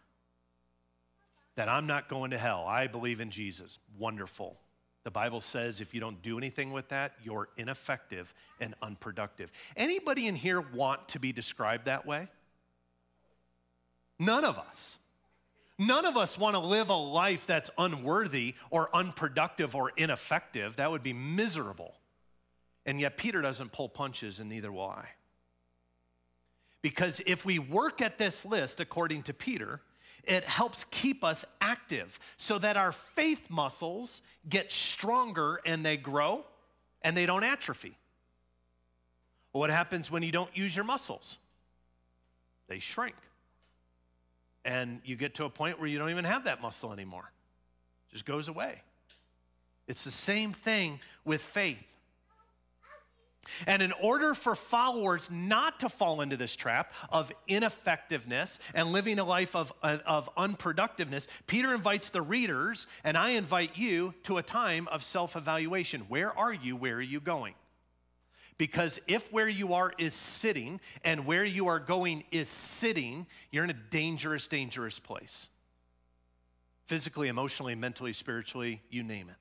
That 1.56 1.70
I'm 1.70 1.88
not 1.88 2.08
going 2.08 2.32
to 2.32 2.38
hell. 2.38 2.66
I 2.68 2.88
believe 2.88 3.20
in 3.20 3.32
Jesus. 3.32 3.80
Wonderful. 3.98 4.58
The 5.04 5.12
Bible 5.12 5.42
says 5.42 5.82
if 5.82 5.94
you 5.94 6.00
don't 6.00 6.22
do 6.22 6.38
anything 6.38 6.72
with 6.72 6.90
that, 6.90 7.14
you're 7.24 7.50
ineffective 7.58 8.34
and 8.60 8.76
unproductive. 8.82 9.52
Anybody 9.76 10.28
in 10.28 10.36
here 10.36 10.62
want 10.62 11.10
to 11.10 11.20
be 11.20 11.32
described 11.32 11.86
that 11.86 12.06
way? 12.06 12.28
None 14.20 14.44
of 14.46 14.58
us. 14.58 15.00
None 15.82 16.06
of 16.06 16.18
us 16.18 16.38
want 16.38 16.56
to 16.56 16.60
live 16.60 16.90
a 16.90 16.94
life 16.94 17.48
that's 17.48 17.70
unworthy 17.78 18.56
or 18.70 18.94
unproductive 18.94 19.76
or 19.76 19.94
ineffective. 19.96 20.76
That 20.76 20.92
would 20.92 21.04
be 21.04 21.14
miserable. 21.14 21.96
And 22.86 23.00
yet, 23.00 23.18
Peter 23.18 23.42
doesn't 23.42 23.72
pull 23.72 23.88
punches, 23.88 24.42
and 24.42 24.50
neither 24.50 24.74
will 24.74 24.90
I. 24.90 25.06
Because 26.82 27.22
if 27.26 27.46
we 27.46 27.60
work 27.60 28.02
at 28.02 28.18
this 28.18 28.46
list 28.46 28.82
according 28.82 29.24
to 29.24 29.34
Peter, 29.34 29.80
it 30.26 30.44
helps 30.44 30.84
keep 30.92 31.24
us 31.24 31.46
active 31.62 32.20
so 32.38 32.58
that 32.60 32.76
our 32.76 32.92
faith 32.92 33.50
muscles 33.50 34.22
get 34.50 34.74
stronger 34.74 35.62
and 35.66 35.86
they 35.86 35.96
grow 35.96 36.44
and 37.02 37.16
they 37.16 37.26
don't 37.26 37.44
atrophy. 37.44 37.96
What 39.54 39.70
happens 39.70 40.12
when 40.12 40.24
you 40.24 40.32
don't 40.32 40.56
use 40.56 40.76
your 40.76 40.86
muscles? 40.86 41.38
They 42.68 42.80
shrink 42.80 43.16
and 44.70 45.02
you 45.04 45.16
get 45.16 45.34
to 45.34 45.46
a 45.46 45.50
point 45.50 45.80
where 45.80 45.88
you 45.88 45.98
don't 45.98 46.12
even 46.12 46.26
have 46.26 46.44
that 46.44 46.62
muscle 46.62 46.94
anymore. 46.94 47.32
It 48.08 48.14
just 48.14 48.26
goes 48.26 48.48
away. 48.48 48.84
It's 49.88 50.04
the 50.04 50.12
same 50.12 50.54
thing 50.54 51.00
with 51.26 51.42
faith. 51.42 51.84
And 53.66 53.82
in 53.82 53.92
order 53.94 54.36
for 54.36 54.54
followers 54.54 55.32
not 55.32 55.80
to 55.80 55.90
fall 55.90 56.22
into 56.22 56.38
this 56.38 56.56
trap 56.56 56.94
of 57.12 57.32
ineffectiveness 57.48 58.60
and 58.76 58.92
living 58.92 59.18
a 59.18 59.24
life 59.24 59.56
of, 59.56 59.74
of 59.82 60.30
unproductiveness, 60.36 61.26
Peter 61.48 61.74
invites 61.74 62.12
the 62.12 62.22
readers, 62.22 62.86
and 63.04 63.18
I 63.18 63.32
invite 63.32 63.76
you 63.76 64.14
to 64.24 64.38
a 64.38 64.44
time 64.44 64.88
of 64.90 65.04
self 65.04 65.36
evaluation. 65.36 66.02
Where 66.10 66.38
are 66.38 66.54
you? 66.54 66.76
Where 66.76 66.98
are 66.98 67.02
you 67.02 67.20
going? 67.20 67.56
Because 68.60 69.00
if 69.08 69.32
where 69.32 69.48
you 69.48 69.74
are 69.74 69.94
is 69.98 70.14
sitting 70.14 70.82
and 71.06 71.26
where 71.26 71.46
you 71.46 71.68
are 71.70 71.80
going 71.80 72.26
is 72.30 72.50
sitting, 72.50 73.26
you're 73.52 73.64
in 73.64 73.70
a 73.70 73.82
dangerous, 73.90 74.48
dangerous 74.48 75.00
place. 75.00 75.48
Physically, 76.86 77.30
emotionally, 77.30 77.74
mentally, 77.74 78.12
spiritually, 78.12 78.82
you 78.90 79.02
name 79.02 79.30
it. 79.30 79.38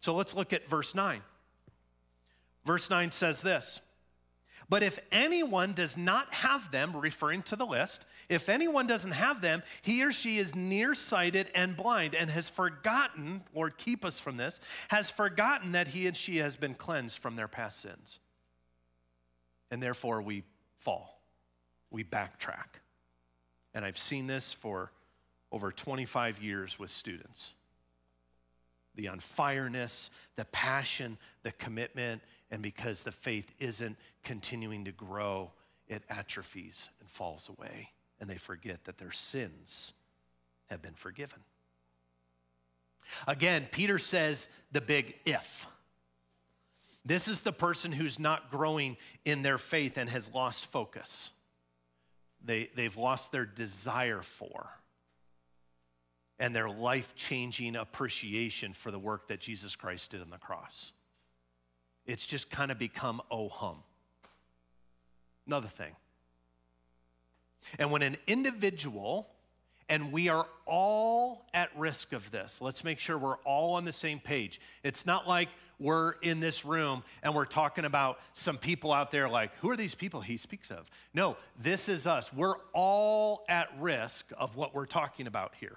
So 0.00 0.14
let's 0.14 0.34
look 0.34 0.54
at 0.54 0.70
verse 0.70 0.94
9. 0.94 1.20
Verse 2.64 2.88
9 2.88 3.10
says 3.10 3.42
this 3.42 3.82
but 4.68 4.82
if 4.82 4.98
anyone 5.12 5.72
does 5.72 5.96
not 5.96 6.32
have 6.32 6.70
them, 6.70 6.96
referring 6.96 7.42
to 7.44 7.56
the 7.56 7.66
list, 7.66 8.06
if 8.28 8.48
anyone 8.48 8.86
doesn't 8.86 9.12
have 9.12 9.40
them, 9.40 9.62
he 9.82 10.04
or 10.04 10.12
she 10.12 10.38
is 10.38 10.54
nearsighted 10.54 11.48
and 11.54 11.76
blind 11.76 12.14
and 12.14 12.30
has 12.30 12.48
forgotten, 12.48 13.42
Lord, 13.54 13.78
keep 13.78 14.04
us 14.04 14.20
from 14.20 14.36
this, 14.36 14.60
has 14.88 15.10
forgotten 15.10 15.72
that 15.72 15.88
he 15.88 16.06
and 16.06 16.16
she 16.16 16.38
has 16.38 16.56
been 16.56 16.74
cleansed 16.74 17.18
from 17.18 17.36
their 17.36 17.48
past 17.48 17.80
sins. 17.80 18.18
And 19.70 19.82
therefore 19.82 20.22
we 20.22 20.44
fall, 20.78 21.20
we 21.90 22.04
backtrack. 22.04 22.80
And 23.74 23.84
I've 23.84 23.98
seen 23.98 24.26
this 24.26 24.52
for 24.52 24.92
over 25.52 25.70
25 25.72 26.42
years 26.42 26.78
with 26.78 26.90
students. 26.90 27.54
The 28.94 29.06
unfireness, 29.06 30.10
the 30.36 30.44
passion, 30.46 31.18
the 31.42 31.52
commitment, 31.52 32.22
and 32.50 32.62
because 32.62 33.02
the 33.02 33.12
faith 33.12 33.52
isn't 33.58 33.96
continuing 34.24 34.84
to 34.86 34.92
grow, 34.92 35.50
it 35.86 36.02
atrophies 36.08 36.88
and 37.00 37.08
falls 37.10 37.48
away. 37.48 37.90
And 38.20 38.28
they 38.28 38.36
forget 38.36 38.84
that 38.84 38.98
their 38.98 39.12
sins 39.12 39.92
have 40.66 40.82
been 40.82 40.94
forgiven. 40.94 41.40
Again, 43.26 43.66
Peter 43.70 43.98
says 43.98 44.48
the 44.72 44.80
big 44.80 45.14
if. 45.24 45.66
This 47.04 47.28
is 47.28 47.40
the 47.40 47.52
person 47.52 47.92
who's 47.92 48.18
not 48.18 48.50
growing 48.50 48.96
in 49.24 49.42
their 49.42 49.58
faith 49.58 49.96
and 49.96 50.10
has 50.10 50.34
lost 50.34 50.66
focus. 50.66 51.30
They, 52.44 52.70
they've 52.74 52.96
lost 52.96 53.32
their 53.32 53.46
desire 53.46 54.20
for 54.20 54.68
and 56.38 56.54
their 56.54 56.68
life 56.68 57.14
changing 57.16 57.76
appreciation 57.76 58.72
for 58.72 58.90
the 58.90 58.98
work 58.98 59.28
that 59.28 59.40
Jesus 59.40 59.74
Christ 59.74 60.10
did 60.10 60.20
on 60.20 60.30
the 60.30 60.38
cross. 60.38 60.92
It's 62.08 62.26
just 62.26 62.50
kind 62.50 62.72
of 62.72 62.78
become 62.78 63.20
oh 63.30 63.48
hum. 63.48 63.76
Another 65.46 65.68
thing. 65.68 65.94
And 67.78 67.92
when 67.92 68.02
an 68.02 68.16
individual, 68.26 69.28
and 69.90 70.10
we 70.10 70.28
are 70.28 70.46
all 70.64 71.46
at 71.52 71.70
risk 71.76 72.12
of 72.14 72.30
this, 72.30 72.60
let's 72.62 72.82
make 72.82 72.98
sure 72.98 73.18
we're 73.18 73.36
all 73.38 73.74
on 73.74 73.84
the 73.84 73.92
same 73.92 74.20
page. 74.20 74.60
It's 74.82 75.04
not 75.04 75.28
like 75.28 75.48
we're 75.78 76.12
in 76.22 76.40
this 76.40 76.64
room 76.64 77.04
and 77.22 77.34
we're 77.34 77.44
talking 77.44 77.84
about 77.84 78.18
some 78.32 78.56
people 78.56 78.92
out 78.92 79.10
there 79.10 79.28
like, 79.28 79.54
who 79.56 79.70
are 79.70 79.76
these 79.76 79.94
people 79.94 80.22
he 80.22 80.38
speaks 80.38 80.70
of? 80.70 80.90
No, 81.12 81.36
this 81.60 81.88
is 81.88 82.06
us. 82.06 82.32
We're 82.32 82.56
all 82.72 83.44
at 83.48 83.68
risk 83.78 84.32
of 84.36 84.56
what 84.56 84.74
we're 84.74 84.86
talking 84.86 85.26
about 85.26 85.52
here. 85.60 85.76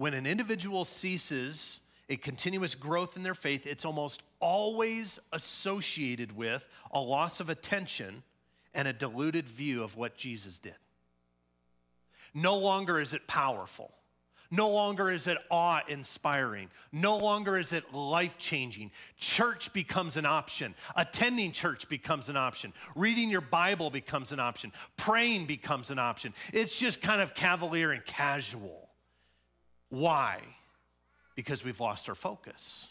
When 0.00 0.14
an 0.14 0.26
individual 0.26 0.86
ceases 0.86 1.80
a 2.08 2.16
continuous 2.16 2.74
growth 2.74 3.18
in 3.18 3.22
their 3.22 3.34
faith, 3.34 3.66
it's 3.66 3.84
almost 3.84 4.22
always 4.40 5.18
associated 5.30 6.34
with 6.34 6.66
a 6.92 6.98
loss 6.98 7.38
of 7.38 7.50
attention 7.50 8.22
and 8.72 8.88
a 8.88 8.94
diluted 8.94 9.46
view 9.46 9.82
of 9.82 9.98
what 9.98 10.16
Jesus 10.16 10.56
did. 10.56 10.76
No 12.32 12.56
longer 12.56 12.98
is 12.98 13.12
it 13.12 13.26
powerful. 13.26 13.92
No 14.50 14.70
longer 14.70 15.12
is 15.12 15.26
it 15.26 15.36
awe 15.50 15.82
inspiring. 15.86 16.70
No 16.92 17.18
longer 17.18 17.58
is 17.58 17.74
it 17.74 17.92
life 17.92 18.38
changing. 18.38 18.92
Church 19.18 19.70
becomes 19.74 20.16
an 20.16 20.24
option. 20.24 20.74
Attending 20.96 21.52
church 21.52 21.90
becomes 21.90 22.30
an 22.30 22.38
option. 22.38 22.72
Reading 22.96 23.28
your 23.28 23.42
Bible 23.42 23.90
becomes 23.90 24.32
an 24.32 24.40
option. 24.40 24.72
Praying 24.96 25.44
becomes 25.44 25.90
an 25.90 25.98
option. 25.98 26.32
It's 26.54 26.78
just 26.78 27.02
kind 27.02 27.20
of 27.20 27.34
cavalier 27.34 27.92
and 27.92 28.02
casual. 28.06 28.89
Why? 29.90 30.40
Because 31.34 31.64
we've 31.64 31.80
lost 31.80 32.08
our 32.08 32.14
focus. 32.14 32.88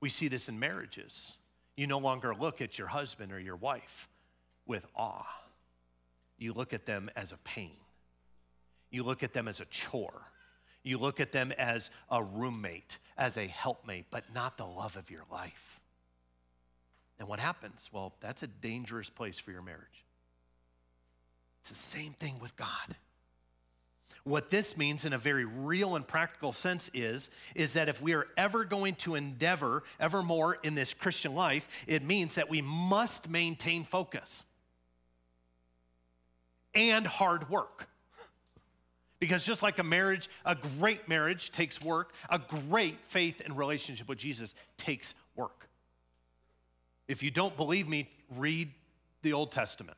We 0.00 0.08
see 0.08 0.28
this 0.28 0.48
in 0.48 0.58
marriages. 0.58 1.36
You 1.76 1.86
no 1.86 1.98
longer 1.98 2.34
look 2.34 2.60
at 2.60 2.78
your 2.78 2.88
husband 2.88 3.32
or 3.32 3.38
your 3.38 3.56
wife 3.56 4.08
with 4.66 4.84
awe, 4.94 5.26
you 6.36 6.52
look 6.52 6.74
at 6.74 6.84
them 6.84 7.08
as 7.16 7.32
a 7.32 7.38
pain, 7.38 7.76
you 8.90 9.02
look 9.02 9.22
at 9.22 9.32
them 9.32 9.48
as 9.48 9.60
a 9.60 9.64
chore. 9.66 10.22
You 10.84 10.96
look 10.96 11.20
at 11.20 11.32
them 11.32 11.52
as 11.52 11.90
a 12.08 12.22
roommate, 12.22 12.98
as 13.18 13.36
a 13.36 13.46
helpmate, 13.46 14.06
but 14.10 14.32
not 14.32 14.56
the 14.56 14.64
love 14.64 14.96
of 14.96 15.10
your 15.10 15.24
life. 15.30 15.80
And 17.18 17.28
what 17.28 17.40
happens? 17.40 17.90
Well, 17.92 18.14
that's 18.20 18.42
a 18.42 18.46
dangerous 18.46 19.10
place 19.10 19.38
for 19.38 19.50
your 19.50 19.60
marriage. 19.60 20.06
It's 21.60 21.70
the 21.70 21.76
same 21.76 22.12
thing 22.12 22.38
with 22.40 22.56
God. 22.56 22.94
What 24.28 24.50
this 24.50 24.76
means 24.76 25.06
in 25.06 25.14
a 25.14 25.18
very 25.18 25.46
real 25.46 25.96
and 25.96 26.06
practical 26.06 26.52
sense 26.52 26.90
is, 26.92 27.30
is 27.54 27.72
that 27.72 27.88
if 27.88 28.02
we 28.02 28.12
are 28.12 28.26
ever 28.36 28.62
going 28.62 28.96
to 28.96 29.14
endeavor 29.14 29.84
ever 29.98 30.22
more 30.22 30.58
in 30.62 30.74
this 30.74 30.92
Christian 30.92 31.34
life, 31.34 31.66
it 31.86 32.04
means 32.04 32.34
that 32.34 32.50
we 32.50 32.60
must 32.60 33.30
maintain 33.30 33.84
focus 33.84 34.44
and 36.74 37.06
hard 37.06 37.48
work. 37.48 37.88
Because 39.18 39.46
just 39.46 39.62
like 39.62 39.78
a 39.78 39.82
marriage, 39.82 40.28
a 40.44 40.54
great 40.78 41.08
marriage 41.08 41.50
takes 41.50 41.80
work, 41.80 42.12
a 42.28 42.38
great 42.38 43.00
faith 43.04 43.40
and 43.42 43.56
relationship 43.56 44.10
with 44.10 44.18
Jesus 44.18 44.54
takes 44.76 45.14
work. 45.36 45.70
If 47.08 47.22
you 47.22 47.30
don't 47.30 47.56
believe 47.56 47.88
me, 47.88 48.10
read 48.36 48.70
the 49.22 49.32
Old 49.32 49.52
Testament. 49.52 49.96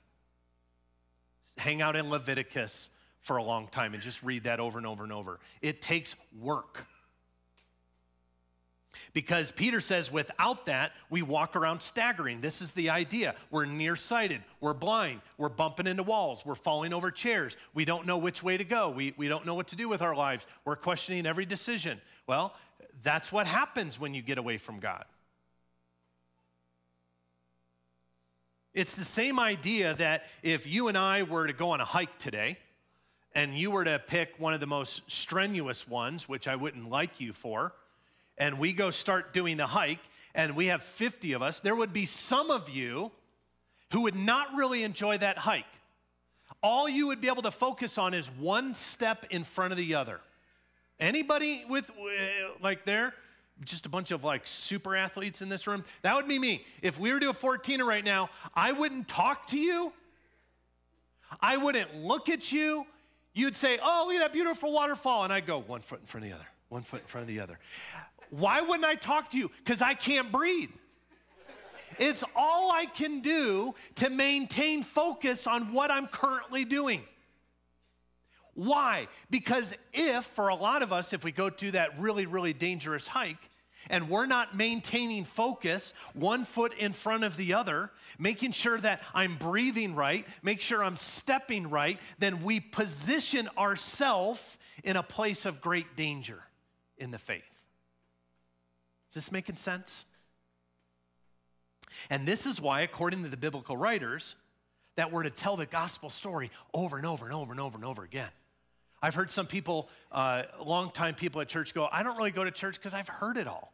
hang 1.59 1.83
out 1.83 1.97
in 1.97 2.09
Leviticus 2.09 2.91
for 3.21 3.37
a 3.37 3.43
long 3.43 3.69
time 3.69 3.95
and 3.95 4.03
just 4.03 4.23
read 4.23 4.45
that 4.45 4.61
over 4.61 4.79
and 4.79 4.87
over 4.87 5.05
and 5.05 5.13
over. 5.13 5.41
It 5.61 5.83
takes 5.83 6.17
work. 6.39 6.87
Because 9.13 9.51
Peter 9.51 9.81
says, 9.81 10.13
without 10.13 10.67
that, 10.67 10.93
we 11.09 11.23
walk 11.23 11.57
around 11.57 11.81
staggering. 11.81 12.41
This 12.41 12.61
is 12.61 12.73
the 12.73 12.91
idea. 12.91 13.35
We're 13.51 13.65
nearsighted. 13.65 14.43
We're 14.61 14.75
blind. 14.75 15.21
We're 15.39 15.49
bumping 15.49 15.87
into 15.87 16.03
walls. 16.03 16.45
We're 16.45 16.55
falling 16.55 16.93
over 16.93 17.11
chairs. 17.11 17.57
We 17.75 17.85
don't 17.85 18.07
know 18.07 18.19
which 18.19 18.43
way 18.43 18.57
to 18.57 18.65
go. 18.65 18.91
We, 18.91 19.15
we 19.17 19.29
don't 19.29 19.47
know 19.47 19.55
what 19.55 19.69
to 19.69 19.77
do 19.77 19.89
with 19.89 20.03
our 20.03 20.15
lives. 20.15 20.47
We're 20.65 20.77
questioning 20.77 21.27
every 21.27 21.47
decision. 21.47 22.01
Well, 22.27 22.55
that's 23.03 23.33
what 23.33 23.47
happens 23.47 23.99
when 23.99 24.15
you 24.15 24.23
get 24.23 24.39
away 24.39 24.59
from 24.59 24.81
God. 24.81 25.05
It's 28.73 28.95
the 28.95 29.05
same 29.05 29.41
idea 29.41 29.95
that 29.95 30.27
if 30.43 30.67
you 30.67 30.89
and 30.89 30.97
I 30.97 31.25
were 31.25 31.47
to 31.47 31.53
go 31.53 31.71
on 31.71 31.81
a 31.81 31.85
hike 31.85 32.19
today, 32.19 32.59
and 33.35 33.55
you 33.55 33.71
were 33.71 33.85
to 33.85 33.99
pick 33.99 34.35
one 34.39 34.55
of 34.55 34.61
the 34.61 34.67
most 34.67 35.03
strenuous 35.11 35.87
ones, 35.89 36.29
which 36.29 36.49
I 36.49 36.57
wouldn't 36.57 36.91
like 36.91 37.21
you 37.21 37.33
for, 37.33 37.73
and 38.39 38.59
we 38.59 38.73
go 38.73 38.91
start 38.91 39.33
doing 39.33 39.57
the 39.57 39.67
hike, 39.67 40.01
and 40.35 40.57
we 40.57 40.67
have 40.67 40.83
50 40.83 41.33
of 41.35 41.43
us, 41.43 41.61
there 41.61 41.75
would 41.75 41.93
be 41.93 42.07
some 42.07 42.51
of 42.51 42.69
you 42.69 43.13
who 43.93 44.03
would 44.03 44.17
not 44.17 44.55
really 44.55 44.83
enjoy 44.83 45.19
that 45.19 45.39
hike. 45.39 45.65
All 46.63 46.89
you 46.89 47.07
would 47.09 47.21
be 47.21 47.29
able 47.29 47.43
to 47.43 47.51
focus 47.51 47.99
on 47.99 48.15
is 48.15 48.29
one 48.39 48.75
step 48.75 49.27
in 49.31 49.45
front 49.45 49.73
of 49.73 49.79
the 49.79 49.95
other. 49.95 50.21
Anybody 50.99 51.65
with, 51.69 51.91
uh, 51.91 51.95
like, 52.61 52.85
there? 52.85 53.15
Just 53.65 53.87
a 53.87 53.89
bunch 53.89 54.11
of 54.11 54.25
like 54.25 54.47
super 54.47 54.97
athletes 54.97 55.43
in 55.43 55.51
this 55.51 55.67
room. 55.67 55.85
That 56.03 56.15
would 56.15 56.27
be 56.27 56.39
me. 56.39 56.65
If 56.81 56.99
we 56.99 57.13
were 57.13 57.21
to 57.21 57.31
a 57.31 57.35
14er 57.35 57.85
right 57.85 58.05
now, 58.05 58.31
I 58.55 58.73
wouldn't 58.73 59.07
talk 59.07 59.47
to 59.49 59.59
you. 59.59 59.93
I 61.41 61.59
wouldn't 61.59 61.95
look 61.95 62.31
at 62.31 62.53
you. 62.53 62.87
You'd 63.33 63.57
say, 63.57 63.79
Oh, 63.83 64.05
look 64.07 64.17
at 64.17 64.21
that 64.21 64.33
beautiful 64.33 64.73
waterfall. 64.73 65.25
And 65.25 65.33
I'd 65.33 65.47
go 65.47 65.61
one 65.61 65.81
foot 65.81 66.01
in 66.01 66.07
front 66.07 66.25
of 66.25 66.31
the 66.31 66.37
other, 66.37 66.47
one 66.69 66.83
foot 66.83 67.03
in 67.03 67.07
front 67.07 67.23
of 67.23 67.29
the 67.29 67.41
other. 67.41 67.59
Why 68.31 68.61
wouldn't 68.61 68.85
I 68.85 68.95
talk 68.95 69.31
to 69.31 69.39
you? 69.39 69.51
Because 69.59 69.83
I 69.83 69.95
can't 69.95 70.31
breathe. 70.31 70.71
It's 71.99 72.25
all 72.35 72.71
I 72.71 72.87
can 72.87 73.21
do 73.21 73.75
to 73.97 74.11
maintain 74.11 74.83
focus 74.83 75.47
on 75.47 75.73
what 75.73 75.91
I'm 75.91 76.07
currently 76.07 76.65
doing. 76.65 77.03
Why? 78.55 79.09
Because 79.31 79.75
if, 79.93 80.25
for 80.25 80.49
a 80.49 80.55
lot 80.55 80.83
of 80.83 80.93
us, 80.93 81.13
if 81.13 81.25
we 81.25 81.33
go 81.33 81.51
do 81.51 81.71
that 81.73 82.01
really, 82.01 82.27
really 82.27 82.53
dangerous 82.53 83.07
hike, 83.07 83.51
and 83.89 84.09
we're 84.09 84.27
not 84.27 84.57
maintaining 84.57 85.25
focus 85.25 85.95
one 86.13 86.45
foot 86.45 86.75
in 86.75 86.93
front 86.93 87.25
of 87.25 87.37
the 87.37 87.55
other, 87.55 87.91
making 88.19 88.53
sure 88.53 88.79
that 88.79 89.03
I'm 89.15 89.37
breathing 89.37 89.95
right, 89.95 90.27
make 90.43 90.61
sure 90.61 90.85
I'm 90.85 90.97
stepping 90.97 91.71
right, 91.71 91.99
then 92.19 92.43
we 92.43 92.61
position 92.61 93.49
ourselves 93.57 94.59
in 94.85 94.97
a 94.97 95.03
place 95.03 95.47
of 95.47 95.61
great 95.61 95.97
danger 95.97 96.43
in 96.99 97.11
the 97.11 97.19
faith. 97.19 97.61
Is 99.11 99.15
this 99.15 99.33
making 99.33 99.57
sense? 99.57 100.05
And 102.09 102.27
this 102.27 102.47
is 102.47 102.61
why, 102.61 102.83
according 102.83 103.23
to 103.25 103.29
the 103.29 103.37
biblical 103.37 103.77
writers, 103.77 104.37
that 104.97 105.11
we're 105.11 105.23
to 105.23 105.31
tell 105.31 105.57
the 105.57 105.67
gospel 105.67 106.11
story 106.11 106.51
over 106.75 106.97
and 106.97 107.07
over 107.07 107.25
and 107.25 107.35
over 107.35 107.53
and 107.53 107.61
over 107.61 107.77
and 107.77 107.85
over 107.85 108.05
again. 108.05 108.31
I've 109.03 109.15
heard 109.15 109.31
some 109.31 109.47
people, 109.47 109.89
uh, 110.13 110.43
longtime 110.65 111.15
people 111.15 111.41
at 111.41 111.49
church, 111.49 111.73
go, 111.75 111.89
I 111.91 112.03
don't 112.03 112.17
really 112.17 112.31
go 112.31 112.45
to 112.45 112.51
church 112.51 112.77
because 112.77 112.95
I've 112.95 113.09
heard 113.09 113.39
it 113.39 113.47
all. 113.47 113.73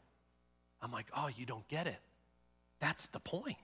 I'm 0.81 0.93
like, 0.93 1.07
oh, 1.17 1.29
you 1.37 1.47
don't 1.47 1.67
get 1.69 1.87
it. 1.87 1.99
That's 2.81 3.09
the 3.09 3.21
point. 3.21 3.57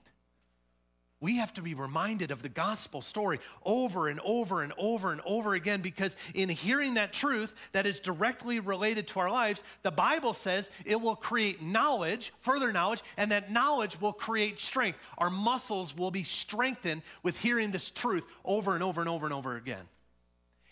We 1.23 1.37
have 1.37 1.53
to 1.53 1.61
be 1.61 1.73
reminded 1.73 2.31
of 2.31 2.41
the 2.41 2.49
gospel 2.49 3.01
story 3.01 3.39
over 3.63 4.09
and 4.09 4.19
over 4.25 4.61
and 4.61 4.73
over 4.77 5.13
and 5.13 5.21
over 5.25 5.53
again 5.53 5.79
because 5.79 6.17
in 6.35 6.49
hearing 6.49 6.95
that 6.95 7.13
truth 7.13 7.55
that 7.71 7.85
is 7.85 8.01
directly 8.01 8.59
related 8.59 9.07
to 9.07 9.21
our 9.21 9.31
lives, 9.31 9.63
the 9.83 9.91
Bible 9.91 10.33
says 10.33 10.69
it 10.85 10.99
will 10.99 11.15
create 11.15 11.61
knowledge, 11.61 12.33
further 12.41 12.73
knowledge, 12.73 13.03
and 13.15 13.31
that 13.31 13.53
knowledge 13.53 14.01
will 14.01 14.11
create 14.11 14.59
strength. 14.59 14.99
Our 15.17 15.29
muscles 15.29 15.95
will 15.95 16.11
be 16.11 16.23
strengthened 16.23 17.03
with 17.23 17.37
hearing 17.37 17.71
this 17.71 17.89
truth 17.89 18.25
over 18.43 18.73
and 18.73 18.83
over 18.83 18.99
and 18.99 19.09
over 19.09 19.25
and 19.25 19.33
over 19.33 19.55
again. 19.55 19.87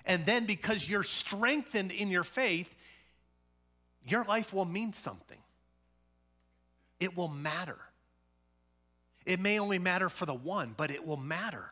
And 0.06 0.26
then 0.26 0.46
because 0.46 0.88
you're 0.88 1.04
strengthened 1.04 1.92
in 1.92 2.10
your 2.10 2.24
faith, 2.24 2.74
your 4.08 4.24
life 4.24 4.54
will 4.54 4.66
mean 4.66 4.94
something. 4.94 5.38
It 7.00 7.16
will 7.16 7.28
matter. 7.28 7.78
It 9.26 9.40
may 9.40 9.60
only 9.60 9.80
matter 9.80 10.10
for 10.10 10.26
the 10.26 10.34
one, 10.34 10.74
but 10.76 10.92
it 10.92 11.06
will 11.06 11.18
matter. 11.18 11.72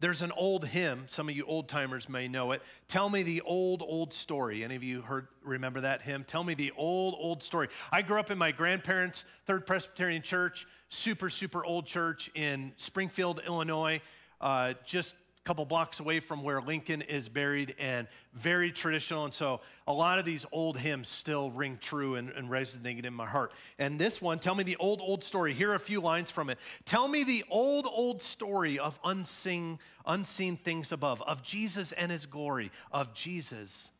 There's 0.00 0.22
an 0.22 0.30
old 0.30 0.64
hymn, 0.64 1.06
some 1.08 1.28
of 1.28 1.34
you 1.34 1.44
old 1.44 1.68
timers 1.68 2.08
may 2.08 2.28
know 2.28 2.52
it. 2.52 2.62
Tell 2.86 3.10
me 3.10 3.24
the 3.24 3.40
old, 3.40 3.82
old 3.82 4.14
story. 4.14 4.62
Any 4.62 4.76
of 4.76 4.84
you 4.84 5.02
heard, 5.02 5.26
remember 5.42 5.80
that 5.80 6.02
hymn? 6.02 6.22
Tell 6.22 6.44
me 6.44 6.54
the 6.54 6.72
old, 6.76 7.16
old 7.18 7.42
story. 7.42 7.68
I 7.90 8.02
grew 8.02 8.20
up 8.20 8.30
in 8.30 8.38
my 8.38 8.52
grandparents' 8.52 9.24
Third 9.46 9.66
Presbyterian 9.66 10.22
Church, 10.22 10.68
super, 10.88 11.28
super 11.28 11.64
old 11.64 11.86
church 11.86 12.30
in 12.36 12.72
Springfield, 12.76 13.42
Illinois, 13.44 14.00
uh, 14.40 14.74
just 14.84 15.16
couple 15.48 15.64
blocks 15.64 15.98
away 15.98 16.20
from 16.20 16.42
where 16.42 16.60
Lincoln 16.60 17.00
is 17.00 17.26
buried 17.26 17.74
and 17.78 18.06
very 18.34 18.70
traditional. 18.70 19.24
And 19.24 19.32
so 19.32 19.62
a 19.86 19.92
lot 19.94 20.18
of 20.18 20.26
these 20.26 20.44
old 20.52 20.76
hymns 20.76 21.08
still 21.08 21.50
ring 21.50 21.78
true 21.80 22.16
and, 22.16 22.28
and 22.28 22.50
resonate 22.50 23.06
in 23.06 23.14
my 23.14 23.24
heart. 23.24 23.52
And 23.78 23.98
this 23.98 24.20
one, 24.20 24.40
tell 24.40 24.54
me 24.54 24.62
the 24.62 24.76
old, 24.76 25.00
old 25.00 25.24
story. 25.24 25.54
Here 25.54 25.70
are 25.70 25.74
a 25.74 25.80
few 25.80 26.02
lines 26.02 26.30
from 26.30 26.50
it. 26.50 26.58
Tell 26.84 27.08
me 27.08 27.24
the 27.24 27.46
old, 27.48 27.86
old 27.90 28.20
story 28.20 28.78
of 28.78 29.00
unseen, 29.02 29.78
unseen 30.04 30.58
things 30.58 30.92
above, 30.92 31.22
of 31.22 31.42
Jesus 31.42 31.92
and 31.92 32.12
his 32.12 32.26
glory, 32.26 32.70
of 32.92 33.14
Jesus 33.14 33.90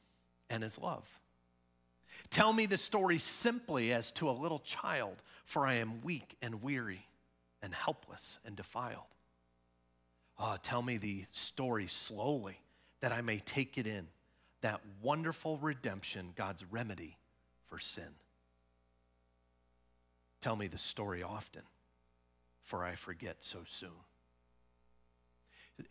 and 0.50 0.62
his 0.62 0.78
love. 0.78 1.08
Tell 2.28 2.52
me 2.52 2.66
the 2.66 2.76
story 2.76 3.16
simply 3.16 3.94
as 3.94 4.10
to 4.12 4.28
a 4.28 4.32
little 4.32 4.58
child, 4.58 5.22
for 5.46 5.66
I 5.66 5.76
am 5.76 6.02
weak 6.02 6.36
and 6.42 6.62
weary 6.62 7.06
and 7.62 7.72
helpless 7.72 8.38
and 8.44 8.54
defiled. 8.54 9.14
Oh, 10.38 10.56
tell 10.62 10.82
me 10.82 10.98
the 10.98 11.24
story 11.30 11.86
slowly 11.88 12.60
that 13.00 13.12
I 13.12 13.20
may 13.20 13.38
take 13.38 13.78
it 13.78 13.86
in. 13.86 14.06
That 14.60 14.80
wonderful 15.02 15.58
redemption, 15.58 16.32
God's 16.36 16.64
remedy 16.64 17.16
for 17.66 17.78
sin. 17.78 18.08
Tell 20.40 20.56
me 20.56 20.66
the 20.66 20.78
story 20.78 21.22
often, 21.22 21.62
for 22.62 22.84
I 22.84 22.94
forget 22.94 23.36
so 23.40 23.60
soon. 23.66 23.90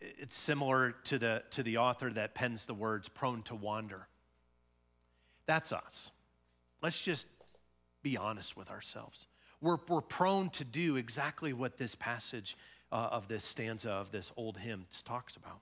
It's 0.01 0.35
similar 0.35 0.91
to 1.05 1.17
the, 1.17 1.43
to 1.51 1.63
the 1.63 1.77
author 1.77 2.09
that 2.11 2.33
pens 2.33 2.65
the 2.65 2.73
words 2.73 3.07
prone 3.07 3.41
to 3.43 3.55
wander. 3.55 4.07
That's 5.45 5.71
us. 5.71 6.11
Let's 6.81 6.99
just 6.99 7.27
be 8.03 8.17
honest 8.17 8.57
with 8.57 8.69
ourselves. 8.69 9.27
We're, 9.61 9.77
we're 9.87 10.01
prone 10.01 10.49
to 10.51 10.65
do 10.65 10.97
exactly 10.97 11.53
what 11.53 11.77
this 11.77 11.95
passage 11.95 12.57
uh, 12.91 13.09
of 13.11 13.27
this 13.27 13.43
stanza 13.43 13.91
of 13.91 14.11
this 14.11 14.31
old 14.37 14.57
hymn 14.57 14.85
talks 15.05 15.35
about. 15.35 15.59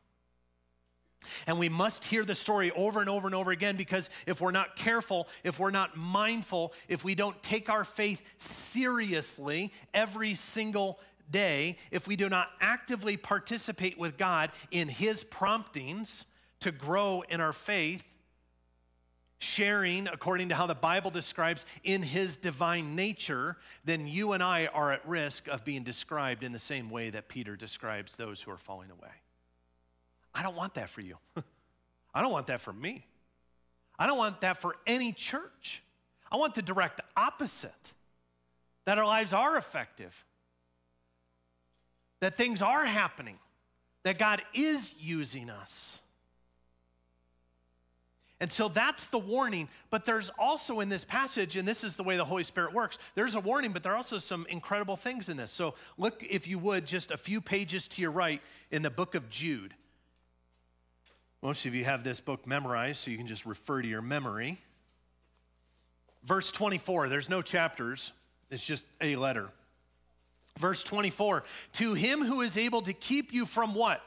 And 1.47 1.57
we 1.57 1.69
must 1.69 2.05
hear 2.05 2.23
the 2.23 2.35
story 2.35 2.71
over 2.71 2.99
and 2.99 3.09
over 3.09 3.27
and 3.27 3.35
over 3.35 3.51
again 3.51 3.77
because 3.77 4.09
if 4.27 4.41
we're 4.41 4.51
not 4.51 4.75
careful, 4.75 5.27
if 5.43 5.59
we're 5.59 5.71
not 5.71 5.97
mindful, 5.97 6.73
if 6.87 7.03
we 7.03 7.15
don't 7.15 7.41
take 7.41 7.69
our 7.69 7.83
faith 7.83 8.21
seriously 8.37 9.71
every 9.93 10.35
single 10.35 10.99
day, 11.31 11.77
if 11.91 12.07
we 12.07 12.15
do 12.15 12.29
not 12.29 12.49
actively 12.61 13.17
participate 13.17 13.97
with 13.97 14.17
God 14.17 14.51
in 14.71 14.87
His 14.87 15.23
promptings 15.23 16.25
to 16.59 16.71
grow 16.71 17.23
in 17.27 17.41
our 17.41 17.53
faith, 17.53 18.07
sharing 19.45 20.07
according 20.07 20.49
to 20.49 20.55
how 20.55 20.65
the 20.65 20.75
Bible 20.75 21.11
describes 21.11 21.65
in 21.83 22.01
his 22.01 22.35
divine 22.35 22.95
nature, 22.95 23.57
then 23.85 24.07
you 24.07 24.33
and 24.33 24.41
I 24.41 24.67
are 24.67 24.91
at 24.91 25.07
risk 25.07 25.47
of 25.47 25.63
being 25.63 25.83
described 25.83 26.43
in 26.43 26.51
the 26.51 26.59
same 26.59 26.89
way 26.89 27.11
that 27.11 27.27
Peter 27.27 27.55
describes 27.55 28.15
those 28.15 28.41
who 28.41 28.51
are 28.51 28.57
falling 28.57 28.89
away. 28.91 29.13
I 30.33 30.43
don't 30.43 30.55
want 30.55 30.73
that 30.73 30.89
for 30.89 31.01
you. 31.01 31.17
I 32.13 32.21
don't 32.21 32.31
want 32.31 32.47
that 32.47 32.59
for 32.59 32.73
me. 32.73 33.05
I 33.97 34.07
don't 34.07 34.17
want 34.17 34.41
that 34.41 34.61
for 34.61 34.75
any 34.85 35.13
church. 35.13 35.81
I 36.31 36.37
want 36.37 36.55
the 36.55 36.61
direct 36.61 36.99
opposite 37.15 37.93
that 38.85 38.97
our 38.97 39.05
lives 39.05 39.31
are 39.33 39.57
effective, 39.57 40.25
that 42.19 42.37
things 42.37 42.61
are 42.61 42.83
happening, 42.83 43.39
that 44.03 44.17
God 44.17 44.41
is 44.53 44.93
using 44.99 45.49
us. 45.49 46.01
And 48.41 48.51
so 48.51 48.67
that's 48.67 49.07
the 49.07 49.19
warning. 49.19 49.69
But 49.89 50.05
there's 50.05 50.29
also 50.37 50.81
in 50.81 50.89
this 50.89 51.05
passage, 51.05 51.55
and 51.55 51.67
this 51.67 51.83
is 51.83 51.95
the 51.95 52.03
way 52.03 52.17
the 52.17 52.25
Holy 52.25 52.43
Spirit 52.43 52.73
works, 52.73 52.97
there's 53.15 53.35
a 53.35 53.39
warning, 53.39 53.71
but 53.71 53.81
there 53.81 53.93
are 53.93 53.97
also 53.97 54.17
some 54.17 54.45
incredible 54.49 54.97
things 54.97 55.29
in 55.29 55.37
this. 55.37 55.51
So 55.51 55.75
look, 55.97 56.23
if 56.29 56.47
you 56.47 56.59
would, 56.59 56.85
just 56.85 57.11
a 57.11 57.17
few 57.17 57.39
pages 57.39 57.87
to 57.89 58.01
your 58.01 58.11
right 58.11 58.41
in 58.71 58.81
the 58.81 58.89
book 58.89 59.15
of 59.15 59.29
Jude. 59.29 59.73
Most 61.41 61.65
of 61.65 61.75
you 61.75 61.85
have 61.85 62.03
this 62.03 62.19
book 62.19 62.47
memorized, 62.47 63.01
so 63.01 63.11
you 63.11 63.17
can 63.17 63.27
just 63.27 63.45
refer 63.45 63.81
to 63.81 63.87
your 63.87 64.01
memory. 64.01 64.57
Verse 66.23 66.51
24, 66.51 67.07
there's 67.07 67.29
no 67.29 67.41
chapters, 67.41 68.11
it's 68.49 68.65
just 68.65 68.85
a 68.99 69.15
letter. 69.15 69.49
Verse 70.57 70.83
24, 70.83 71.43
to 71.73 71.93
him 71.93 72.23
who 72.23 72.41
is 72.41 72.57
able 72.57 72.81
to 72.81 72.93
keep 72.93 73.31
you 73.33 73.45
from 73.45 73.75
what? 73.75 74.01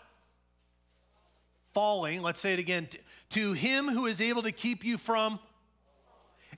Falling. 1.78 2.22
Let's 2.22 2.40
say 2.40 2.54
it 2.54 2.58
again. 2.58 2.88
To 3.30 3.52
him 3.52 3.86
who 3.86 4.06
is 4.06 4.20
able 4.20 4.42
to 4.42 4.50
keep 4.50 4.84
you 4.84 4.98
from 4.98 5.38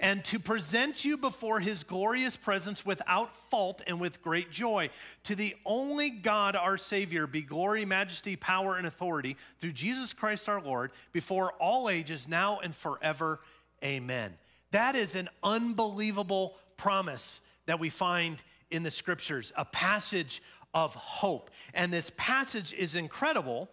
and 0.00 0.24
to 0.24 0.38
present 0.38 1.04
you 1.04 1.18
before 1.18 1.61
his 1.61 1.83
glorious 1.83 2.38
presence 2.38 2.87
without 2.87 3.37
fault 3.37 3.83
and 3.87 4.00
with 4.00 4.22
great 4.22 4.50
joy. 4.50 4.88
To 5.24 5.35
the 5.35 5.54
only 5.66 6.09
God, 6.09 6.56
our 6.56 6.78
Savior, 6.78 7.26
be 7.26 7.42
glory, 7.42 7.85
majesty, 7.85 8.35
power, 8.35 8.78
and 8.78 8.87
authority 8.87 9.37
through 9.59 9.72
Jesus 9.72 10.14
Christ 10.14 10.48
our 10.48 10.62
Lord, 10.62 10.90
before 11.12 11.52
all 11.61 11.90
ages, 11.90 12.26
now 12.26 12.61
and 12.61 12.74
forever. 12.74 13.40
Amen. 13.85 14.33
That 14.70 14.96
is 14.96 15.16
an 15.16 15.28
unbelievable 15.42 16.56
promise 16.78 17.42
that 17.66 17.78
we 17.78 17.90
find 17.90 18.42
in 18.70 18.85
the 18.85 18.90
scriptures, 18.90 19.52
a 19.54 19.66
passage 19.66 20.42
of 20.72 20.94
hope. 20.94 21.50
And 21.74 21.92
this 21.92 22.11
passage 22.16 22.72
is 22.72 22.94
incredible 22.94 23.68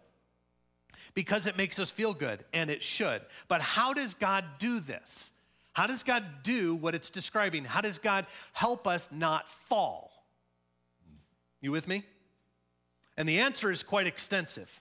because 1.17 1.47
it 1.47 1.57
makes 1.57 1.79
us 1.79 1.89
feel 1.89 2.13
good, 2.13 2.45
and 2.53 2.69
it 2.69 2.83
should. 2.83 3.23
But 3.47 3.59
how 3.59 3.91
does 3.91 4.13
God 4.13 4.45
do 4.59 4.79
this? 4.79 5.31
How 5.73 5.87
does 5.87 6.03
God 6.03 6.23
do 6.43 6.75
what 6.75 6.93
it's 6.93 7.09
describing? 7.09 7.65
How 7.65 7.81
does 7.81 7.97
God 7.97 8.27
help 8.53 8.85
us 8.85 9.09
not 9.11 9.49
fall? 9.49 10.11
You 11.59 11.71
with 11.71 11.87
me? 11.87 12.03
And 13.17 13.27
the 13.27 13.39
answer 13.39 13.71
is 13.71 13.81
quite 13.81 14.05
extensive. 14.05 14.79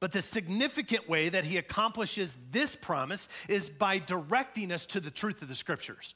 But 0.00 0.12
the 0.12 0.22
significant 0.22 1.06
way 1.06 1.28
that 1.28 1.44
he 1.44 1.58
accomplishes 1.58 2.38
this 2.50 2.74
promise 2.74 3.28
is 3.50 3.68
by 3.68 3.98
directing 3.98 4.72
us 4.72 4.86
to 4.86 5.00
the 5.00 5.10
truth 5.10 5.42
of 5.42 5.48
the 5.48 5.54
scriptures. 5.54 6.14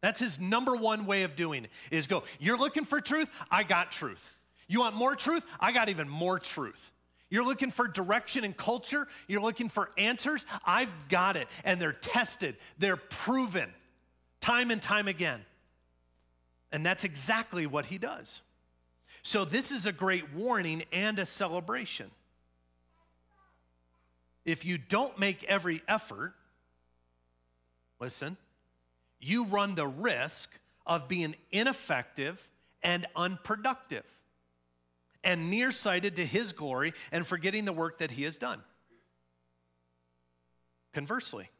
That's 0.00 0.20
his 0.20 0.40
number 0.40 0.74
one 0.74 1.04
way 1.04 1.24
of 1.24 1.36
doing 1.36 1.64
it 1.64 1.70
is 1.90 2.06
go, 2.06 2.22
you're 2.40 2.56
looking 2.56 2.86
for 2.86 3.02
truth? 3.02 3.30
I 3.50 3.62
got 3.62 3.92
truth. 3.92 4.38
You 4.68 4.80
want 4.80 4.96
more 4.96 5.14
truth? 5.14 5.44
I 5.60 5.70
got 5.70 5.90
even 5.90 6.08
more 6.08 6.38
truth. 6.38 6.92
You're 7.34 7.44
looking 7.44 7.72
for 7.72 7.88
direction 7.88 8.44
and 8.44 8.56
culture, 8.56 9.08
you're 9.26 9.40
looking 9.40 9.68
for 9.68 9.90
answers. 9.98 10.46
I've 10.64 11.08
got 11.08 11.34
it. 11.34 11.48
And 11.64 11.82
they're 11.82 11.92
tested, 11.92 12.54
they're 12.78 12.94
proven 12.96 13.68
time 14.40 14.70
and 14.70 14.80
time 14.80 15.08
again. 15.08 15.40
And 16.70 16.86
that's 16.86 17.02
exactly 17.02 17.66
what 17.66 17.86
he 17.86 17.98
does. 17.98 18.40
So, 19.24 19.44
this 19.44 19.72
is 19.72 19.84
a 19.84 19.90
great 19.90 20.32
warning 20.32 20.84
and 20.92 21.18
a 21.18 21.26
celebration. 21.26 22.08
If 24.44 24.64
you 24.64 24.78
don't 24.78 25.18
make 25.18 25.42
every 25.42 25.82
effort, 25.88 26.34
listen, 27.98 28.36
you 29.18 29.46
run 29.46 29.74
the 29.74 29.88
risk 29.88 30.52
of 30.86 31.08
being 31.08 31.34
ineffective 31.50 32.48
and 32.84 33.08
unproductive 33.16 34.04
and 35.24 35.50
nearsighted 35.50 36.16
to 36.16 36.26
his 36.26 36.52
glory 36.52 36.92
and 37.10 37.26
forgetting 37.26 37.64
the 37.64 37.72
work 37.72 37.98
that 37.98 38.10
he 38.10 38.22
has 38.24 38.36
done. 38.36 38.60
Conversely, 40.92 41.50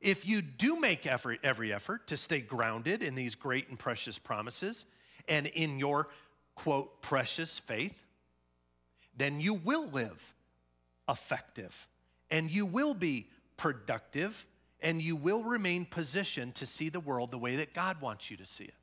if 0.00 0.26
you 0.26 0.42
do 0.42 0.80
make 0.80 1.06
every, 1.06 1.38
effort 1.44 2.08
to 2.08 2.16
stay 2.16 2.40
grounded 2.40 3.02
in 3.02 3.14
these 3.14 3.36
great 3.36 3.68
and 3.68 3.78
precious 3.78 4.18
promises 4.18 4.86
and 5.28 5.46
in 5.46 5.78
your 5.78 6.08
quote 6.56 7.00
precious 7.00 7.58
faith, 7.58 8.04
then 9.16 9.40
you 9.40 9.54
will 9.54 9.86
live 9.86 10.34
effective 11.08 11.88
and 12.30 12.50
you 12.50 12.66
will 12.66 12.94
be 12.94 13.28
productive 13.56 14.46
and 14.80 15.00
you 15.00 15.14
will 15.14 15.44
remain 15.44 15.84
positioned 15.84 16.56
to 16.56 16.66
see 16.66 16.88
the 16.88 16.98
world 16.98 17.30
the 17.30 17.38
way 17.38 17.56
that 17.56 17.72
God 17.72 18.00
wants 18.00 18.30
you 18.30 18.36
to 18.38 18.46
see 18.46 18.64
it. 18.64 18.74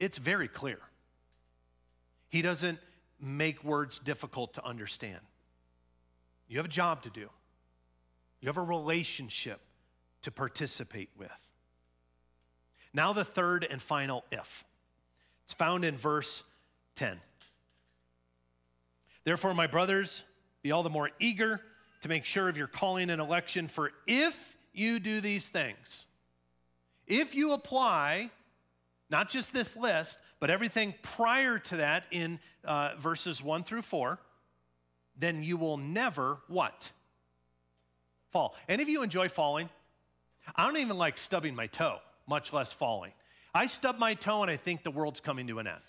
It's 0.00 0.18
very 0.18 0.48
clear. 0.48 0.80
He 2.28 2.42
doesn't 2.42 2.78
make 3.20 3.64
words 3.64 3.98
difficult 3.98 4.54
to 4.54 4.64
understand. 4.64 5.20
You 6.48 6.58
have 6.58 6.66
a 6.66 6.70
job 6.70 7.02
to 7.02 7.10
do, 7.10 7.28
you 8.40 8.46
have 8.46 8.56
a 8.56 8.62
relationship 8.62 9.60
to 10.22 10.30
participate 10.30 11.10
with. 11.16 11.30
Now, 12.94 13.12
the 13.12 13.24
third 13.24 13.66
and 13.68 13.80
final 13.80 14.24
if. 14.32 14.64
It's 15.44 15.54
found 15.54 15.84
in 15.84 15.96
verse 15.96 16.42
10. 16.96 17.20
Therefore, 19.24 19.54
my 19.54 19.66
brothers, 19.66 20.24
be 20.62 20.72
all 20.72 20.82
the 20.82 20.90
more 20.90 21.10
eager 21.20 21.60
to 22.02 22.08
make 22.08 22.24
sure 22.24 22.48
of 22.48 22.56
your 22.56 22.66
calling 22.66 23.10
and 23.10 23.20
election, 23.20 23.68
for 23.68 23.92
if 24.06 24.56
you 24.72 24.98
do 24.98 25.20
these 25.20 25.48
things, 25.48 26.06
if 27.06 27.34
you 27.34 27.52
apply 27.52 28.30
not 29.10 29.30
just 29.30 29.52
this 29.52 29.76
list, 29.76 30.18
but 30.40 30.50
everything 30.50 30.94
prior 31.02 31.58
to 31.58 31.76
that 31.76 32.04
in 32.10 32.38
uh, 32.64 32.92
verses 32.98 33.42
1 33.42 33.64
through 33.64 33.82
4, 33.82 34.18
then 35.16 35.42
you 35.42 35.56
will 35.56 35.76
never 35.76 36.38
what? 36.48 36.92
Fall. 38.30 38.54
Any 38.68 38.82
of 38.82 38.88
you 38.88 39.02
enjoy 39.02 39.28
falling? 39.28 39.68
I 40.54 40.66
don't 40.66 40.76
even 40.76 40.96
like 40.96 41.18
stubbing 41.18 41.54
my 41.54 41.66
toe, 41.66 41.98
much 42.26 42.52
less 42.52 42.72
falling. 42.72 43.12
I 43.54 43.66
stub 43.66 43.98
my 43.98 44.14
toe 44.14 44.42
and 44.42 44.50
I 44.50 44.56
think 44.56 44.82
the 44.82 44.90
world's 44.90 45.20
coming 45.20 45.46
to 45.48 45.58
an 45.58 45.66
end, 45.66 45.80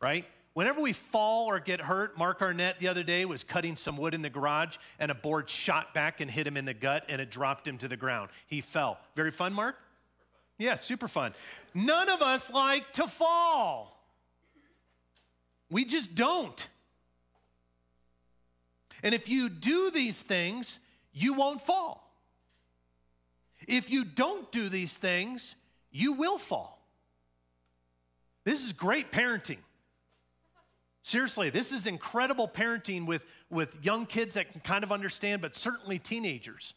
right? 0.00 0.24
Whenever 0.54 0.80
we 0.80 0.92
fall 0.92 1.46
or 1.46 1.60
get 1.60 1.80
hurt, 1.80 2.18
Mark 2.18 2.42
Arnett 2.42 2.78
the 2.80 2.88
other 2.88 3.02
day 3.02 3.24
was 3.24 3.44
cutting 3.44 3.76
some 3.76 3.96
wood 3.96 4.14
in 4.14 4.22
the 4.22 4.30
garage 4.30 4.76
and 4.98 5.10
a 5.10 5.14
board 5.14 5.48
shot 5.48 5.94
back 5.94 6.20
and 6.20 6.30
hit 6.30 6.46
him 6.46 6.56
in 6.56 6.64
the 6.64 6.74
gut 6.74 7.04
and 7.08 7.20
it 7.20 7.30
dropped 7.30 7.66
him 7.66 7.78
to 7.78 7.88
the 7.88 7.96
ground. 7.96 8.30
He 8.46 8.60
fell. 8.60 8.98
Very 9.14 9.30
fun, 9.30 9.52
Mark? 9.52 9.76
Yeah, 10.60 10.74
super 10.74 11.08
fun. 11.08 11.32
None 11.72 12.10
of 12.10 12.20
us 12.20 12.52
like 12.52 12.90
to 12.92 13.06
fall. 13.06 13.98
We 15.70 15.86
just 15.86 16.14
don't. 16.14 16.68
And 19.02 19.14
if 19.14 19.30
you 19.30 19.48
do 19.48 19.90
these 19.90 20.22
things, 20.22 20.78
you 21.14 21.32
won't 21.32 21.62
fall. 21.62 22.12
If 23.66 23.90
you 23.90 24.04
don't 24.04 24.52
do 24.52 24.68
these 24.68 24.98
things, 24.98 25.54
you 25.90 26.12
will 26.12 26.36
fall. 26.36 26.78
This 28.44 28.62
is 28.62 28.74
great 28.74 29.10
parenting. 29.10 29.58
Seriously, 31.02 31.48
this 31.48 31.72
is 31.72 31.86
incredible 31.86 32.46
parenting 32.46 33.06
with, 33.06 33.24
with 33.48 33.78
young 33.82 34.04
kids 34.04 34.34
that 34.34 34.52
can 34.52 34.60
kind 34.60 34.84
of 34.84 34.92
understand, 34.92 35.40
but 35.40 35.56
certainly 35.56 35.98
teenagers 35.98 36.74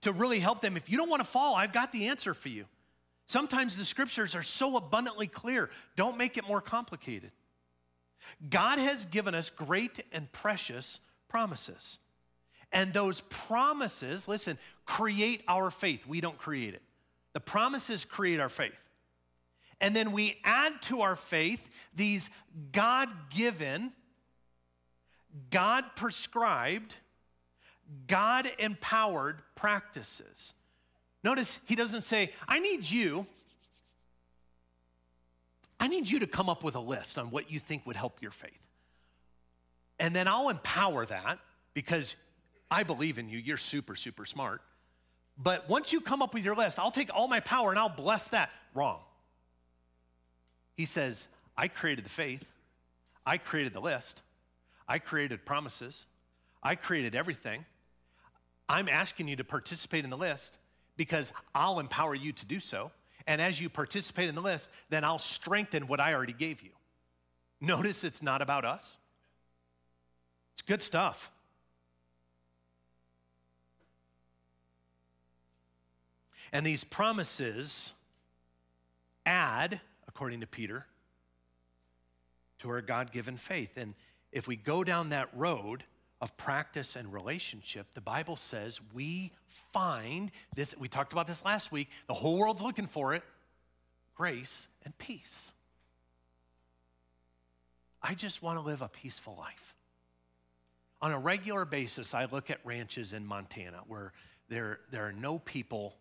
to 0.00 0.12
really 0.12 0.40
help 0.40 0.62
them. 0.62 0.78
If 0.78 0.88
you 0.88 0.96
don't 0.96 1.10
want 1.10 1.20
to 1.20 1.28
fall, 1.28 1.54
I've 1.54 1.74
got 1.74 1.92
the 1.92 2.08
answer 2.08 2.32
for 2.32 2.48
you. 2.48 2.64
Sometimes 3.32 3.78
the 3.78 3.84
scriptures 3.86 4.36
are 4.36 4.42
so 4.42 4.76
abundantly 4.76 5.26
clear. 5.26 5.70
Don't 5.96 6.18
make 6.18 6.36
it 6.36 6.46
more 6.46 6.60
complicated. 6.60 7.30
God 8.50 8.78
has 8.78 9.06
given 9.06 9.34
us 9.34 9.48
great 9.48 10.04
and 10.12 10.30
precious 10.32 11.00
promises. 11.30 11.98
And 12.72 12.92
those 12.92 13.22
promises, 13.30 14.28
listen, 14.28 14.58
create 14.84 15.44
our 15.48 15.70
faith. 15.70 16.06
We 16.06 16.20
don't 16.20 16.36
create 16.36 16.74
it. 16.74 16.82
The 17.32 17.40
promises 17.40 18.04
create 18.04 18.38
our 18.38 18.50
faith. 18.50 18.76
And 19.80 19.96
then 19.96 20.12
we 20.12 20.36
add 20.44 20.82
to 20.82 21.00
our 21.00 21.16
faith 21.16 21.70
these 21.96 22.28
God 22.70 23.08
given, 23.30 23.94
God 25.48 25.86
prescribed, 25.96 26.96
God 28.06 28.52
empowered 28.58 29.40
practices. 29.54 30.52
Notice 31.24 31.58
he 31.66 31.74
doesn't 31.74 32.02
say, 32.02 32.30
I 32.48 32.58
need 32.58 32.88
you. 32.88 33.26
I 35.78 35.88
need 35.88 36.08
you 36.08 36.20
to 36.20 36.26
come 36.26 36.48
up 36.48 36.64
with 36.64 36.74
a 36.74 36.80
list 36.80 37.18
on 37.18 37.30
what 37.30 37.50
you 37.50 37.60
think 37.60 37.86
would 37.86 37.96
help 37.96 38.22
your 38.22 38.30
faith. 38.30 38.50
And 39.98 40.14
then 40.14 40.26
I'll 40.26 40.48
empower 40.48 41.06
that 41.06 41.38
because 41.74 42.16
I 42.70 42.82
believe 42.82 43.18
in 43.18 43.28
you. 43.28 43.38
You're 43.38 43.56
super, 43.56 43.94
super 43.94 44.24
smart. 44.24 44.62
But 45.38 45.68
once 45.68 45.92
you 45.92 46.00
come 46.00 46.22
up 46.22 46.34
with 46.34 46.44
your 46.44 46.54
list, 46.54 46.78
I'll 46.78 46.90
take 46.90 47.10
all 47.14 47.28
my 47.28 47.40
power 47.40 47.70
and 47.70 47.78
I'll 47.78 47.88
bless 47.88 48.28
that. 48.30 48.50
Wrong. 48.74 49.00
He 50.76 50.84
says, 50.84 51.28
I 51.56 51.68
created 51.68 52.04
the 52.04 52.10
faith, 52.10 52.50
I 53.26 53.38
created 53.38 53.72
the 53.72 53.80
list, 53.80 54.22
I 54.88 54.98
created 54.98 55.44
promises, 55.44 56.06
I 56.62 56.74
created 56.74 57.14
everything. 57.14 57.64
I'm 58.68 58.88
asking 58.88 59.28
you 59.28 59.36
to 59.36 59.44
participate 59.44 60.04
in 60.04 60.10
the 60.10 60.16
list 60.16 60.58
because 60.96 61.32
I'll 61.54 61.80
empower 61.80 62.14
you 62.14 62.32
to 62.32 62.46
do 62.46 62.60
so. 62.60 62.90
And 63.26 63.40
as 63.40 63.60
you 63.60 63.68
participate 63.68 64.28
in 64.28 64.34
the 64.34 64.40
list, 64.40 64.70
then 64.90 65.04
I'll 65.04 65.18
strengthen 65.18 65.86
what 65.86 66.00
I 66.00 66.14
already 66.14 66.32
gave 66.32 66.62
you. 66.62 66.70
Notice 67.60 68.02
it's 68.04 68.22
not 68.22 68.42
about 68.42 68.64
us, 68.64 68.98
it's 70.52 70.62
good 70.62 70.82
stuff. 70.82 71.30
And 76.52 76.66
these 76.66 76.84
promises 76.84 77.92
add, 79.24 79.80
according 80.06 80.40
to 80.40 80.46
Peter, 80.46 80.86
to 82.58 82.68
our 82.68 82.82
God 82.82 83.10
given 83.10 83.38
faith. 83.38 83.76
And 83.76 83.94
if 84.32 84.46
we 84.46 84.56
go 84.56 84.84
down 84.84 85.10
that 85.10 85.30
road, 85.34 85.84
of 86.22 86.36
practice 86.36 86.94
and 86.94 87.12
relationship, 87.12 87.88
the 87.94 88.00
Bible 88.00 88.36
says 88.36 88.80
we 88.94 89.32
find 89.72 90.30
this, 90.54 90.72
we 90.78 90.86
talked 90.86 91.12
about 91.12 91.26
this 91.26 91.44
last 91.44 91.72
week, 91.72 91.90
the 92.06 92.14
whole 92.14 92.38
world's 92.38 92.62
looking 92.62 92.86
for 92.86 93.12
it 93.12 93.24
grace 94.14 94.68
and 94.84 94.96
peace. 94.98 95.52
I 98.00 98.14
just 98.14 98.40
want 98.40 98.58
to 98.58 98.64
live 98.64 98.82
a 98.82 98.88
peaceful 98.88 99.34
life. 99.36 99.74
On 101.00 101.10
a 101.10 101.18
regular 101.18 101.64
basis, 101.64 102.14
I 102.14 102.26
look 102.26 102.50
at 102.50 102.58
ranches 102.64 103.12
in 103.12 103.26
Montana 103.26 103.80
where 103.88 104.12
there, 104.48 104.78
there 104.92 105.04
are 105.04 105.12
no 105.12 105.40
people 105.40 105.96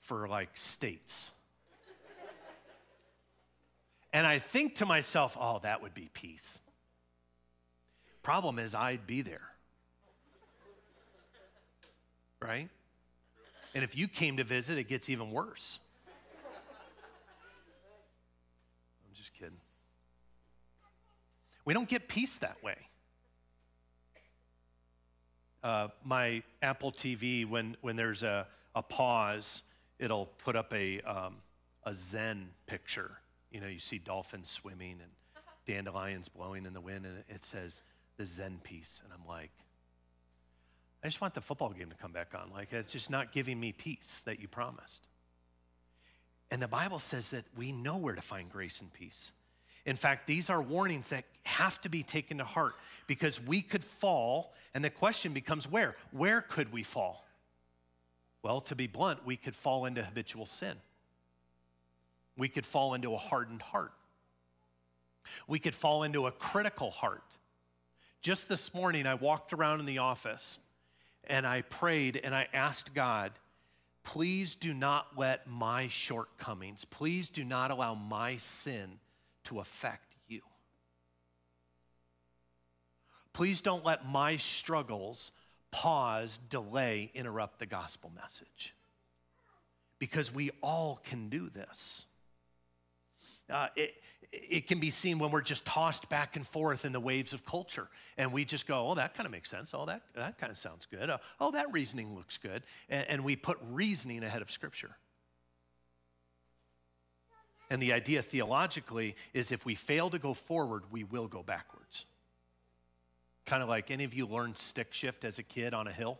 for 0.00 0.28
like 0.28 0.50
states. 0.54 1.32
and 4.12 4.26
I 4.26 4.40
think 4.40 4.74
to 4.76 4.86
myself, 4.86 5.38
oh, 5.40 5.60
that 5.62 5.80
would 5.80 5.94
be 5.94 6.10
peace. 6.12 6.58
Problem 8.24 8.58
is, 8.58 8.74
I'd 8.74 9.06
be 9.06 9.20
there. 9.20 9.50
Right? 12.40 12.70
And 13.74 13.84
if 13.84 13.96
you 13.96 14.08
came 14.08 14.38
to 14.38 14.44
visit, 14.44 14.78
it 14.78 14.88
gets 14.88 15.10
even 15.10 15.30
worse. 15.30 15.78
I'm 19.06 19.14
just 19.14 19.34
kidding. 19.34 19.58
We 21.66 21.74
don't 21.74 21.88
get 21.88 22.08
peace 22.08 22.38
that 22.38 22.62
way. 22.62 22.78
Uh, 25.62 25.88
my 26.02 26.42
Apple 26.62 26.92
TV, 26.92 27.46
when, 27.46 27.76
when 27.82 27.94
there's 27.94 28.22
a, 28.22 28.46
a 28.74 28.82
pause, 28.82 29.62
it'll 29.98 30.26
put 30.26 30.56
up 30.56 30.72
a, 30.72 31.00
um, 31.02 31.36
a 31.84 31.92
Zen 31.92 32.48
picture. 32.66 33.10
You 33.50 33.60
know, 33.60 33.66
you 33.66 33.78
see 33.78 33.98
dolphins 33.98 34.48
swimming 34.48 34.96
and 35.02 35.10
dandelions 35.66 36.30
blowing 36.30 36.64
in 36.64 36.72
the 36.72 36.80
wind, 36.80 37.04
and 37.04 37.22
it 37.28 37.44
says 37.44 37.82
the 38.16 38.26
Zen 38.26 38.60
peace. 38.62 39.00
And 39.04 39.12
I'm 39.12 39.26
like, 39.28 39.50
I 41.02 41.06
just 41.06 41.20
want 41.20 41.34
the 41.34 41.40
football 41.40 41.70
game 41.70 41.90
to 41.90 41.96
come 41.96 42.12
back 42.12 42.34
on. 42.34 42.50
Like, 42.52 42.72
it's 42.72 42.92
just 42.92 43.10
not 43.10 43.32
giving 43.32 43.60
me 43.60 43.72
peace 43.72 44.22
that 44.26 44.40
you 44.40 44.48
promised. 44.48 45.08
And 46.50 46.62
the 46.62 46.68
Bible 46.68 46.98
says 46.98 47.30
that 47.30 47.44
we 47.56 47.72
know 47.72 47.98
where 47.98 48.14
to 48.14 48.22
find 48.22 48.50
grace 48.50 48.80
and 48.80 48.92
peace. 48.92 49.32
In 49.86 49.96
fact, 49.96 50.26
these 50.26 50.48
are 50.48 50.62
warnings 50.62 51.10
that 51.10 51.24
have 51.44 51.80
to 51.82 51.90
be 51.90 52.02
taken 52.02 52.38
to 52.38 52.44
heart 52.44 52.74
because 53.06 53.44
we 53.44 53.60
could 53.60 53.84
fall, 53.84 54.54
and 54.72 54.82
the 54.82 54.88
question 54.88 55.32
becomes 55.32 55.70
where? 55.70 55.94
Where 56.10 56.40
could 56.40 56.72
we 56.72 56.82
fall? 56.82 57.24
Well, 58.42 58.60
to 58.62 58.74
be 58.74 58.86
blunt, 58.86 59.26
we 59.26 59.36
could 59.36 59.54
fall 59.54 59.84
into 59.84 60.02
habitual 60.02 60.46
sin. 60.46 60.76
We 62.36 62.48
could 62.48 62.64
fall 62.64 62.94
into 62.94 63.14
a 63.14 63.18
hardened 63.18 63.62
heart. 63.62 63.92
We 65.46 65.58
could 65.58 65.74
fall 65.74 66.02
into 66.02 66.26
a 66.26 66.32
critical 66.32 66.90
heart. 66.90 67.22
Just 68.24 68.48
this 68.48 68.72
morning, 68.72 69.06
I 69.06 69.16
walked 69.16 69.52
around 69.52 69.80
in 69.80 69.86
the 69.86 69.98
office 69.98 70.58
and 71.24 71.46
I 71.46 71.60
prayed 71.60 72.18
and 72.24 72.34
I 72.34 72.48
asked 72.54 72.94
God, 72.94 73.32
please 74.02 74.54
do 74.54 74.72
not 74.72 75.08
let 75.18 75.46
my 75.46 75.88
shortcomings, 75.88 76.86
please 76.86 77.28
do 77.28 77.44
not 77.44 77.70
allow 77.70 77.94
my 77.94 78.38
sin 78.38 78.98
to 79.44 79.60
affect 79.60 80.14
you. 80.26 80.40
Please 83.34 83.60
don't 83.60 83.84
let 83.84 84.08
my 84.08 84.38
struggles 84.38 85.30
pause, 85.70 86.40
delay, 86.48 87.10
interrupt 87.12 87.58
the 87.58 87.66
gospel 87.66 88.10
message. 88.16 88.74
Because 89.98 90.32
we 90.32 90.50
all 90.62 90.98
can 91.04 91.28
do 91.28 91.50
this. 91.50 92.06
Uh, 93.50 93.68
it, 93.76 93.94
it 94.32 94.66
can 94.66 94.80
be 94.80 94.90
seen 94.90 95.18
when 95.18 95.30
we're 95.30 95.42
just 95.42 95.64
tossed 95.64 96.08
back 96.08 96.36
and 96.36 96.46
forth 96.46 96.84
in 96.84 96.92
the 96.92 97.00
waves 97.00 97.32
of 97.32 97.44
culture. 97.44 97.88
And 98.16 98.32
we 98.32 98.44
just 98.44 98.66
go, 98.66 98.88
oh, 98.88 98.94
that 98.94 99.14
kind 99.14 99.26
of 99.26 99.32
makes 99.32 99.50
sense. 99.50 99.72
Oh, 99.74 99.86
that, 99.86 100.02
that 100.14 100.38
kind 100.38 100.50
of 100.50 100.58
sounds 100.58 100.86
good. 100.86 101.10
Oh, 101.10 101.18
oh, 101.40 101.50
that 101.52 101.72
reasoning 101.72 102.14
looks 102.14 102.38
good. 102.38 102.62
And, 102.88 103.06
and 103.08 103.24
we 103.24 103.36
put 103.36 103.58
reasoning 103.70 104.24
ahead 104.24 104.42
of 104.42 104.50
Scripture. 104.50 104.96
And 107.70 107.82
the 107.82 107.92
idea 107.92 108.22
theologically 108.22 109.16
is 109.32 109.52
if 109.52 109.64
we 109.64 109.74
fail 109.74 110.10
to 110.10 110.18
go 110.18 110.34
forward, 110.34 110.84
we 110.90 111.04
will 111.04 111.28
go 111.28 111.42
backwards. 111.42 112.06
Kind 113.46 113.62
of 113.62 113.68
like 113.68 113.90
any 113.90 114.04
of 114.04 114.14
you 114.14 114.26
learned 114.26 114.58
stick 114.58 114.92
shift 114.92 115.24
as 115.24 115.38
a 115.38 115.42
kid 115.42 115.74
on 115.74 115.86
a 115.86 115.92
hill? 115.92 116.18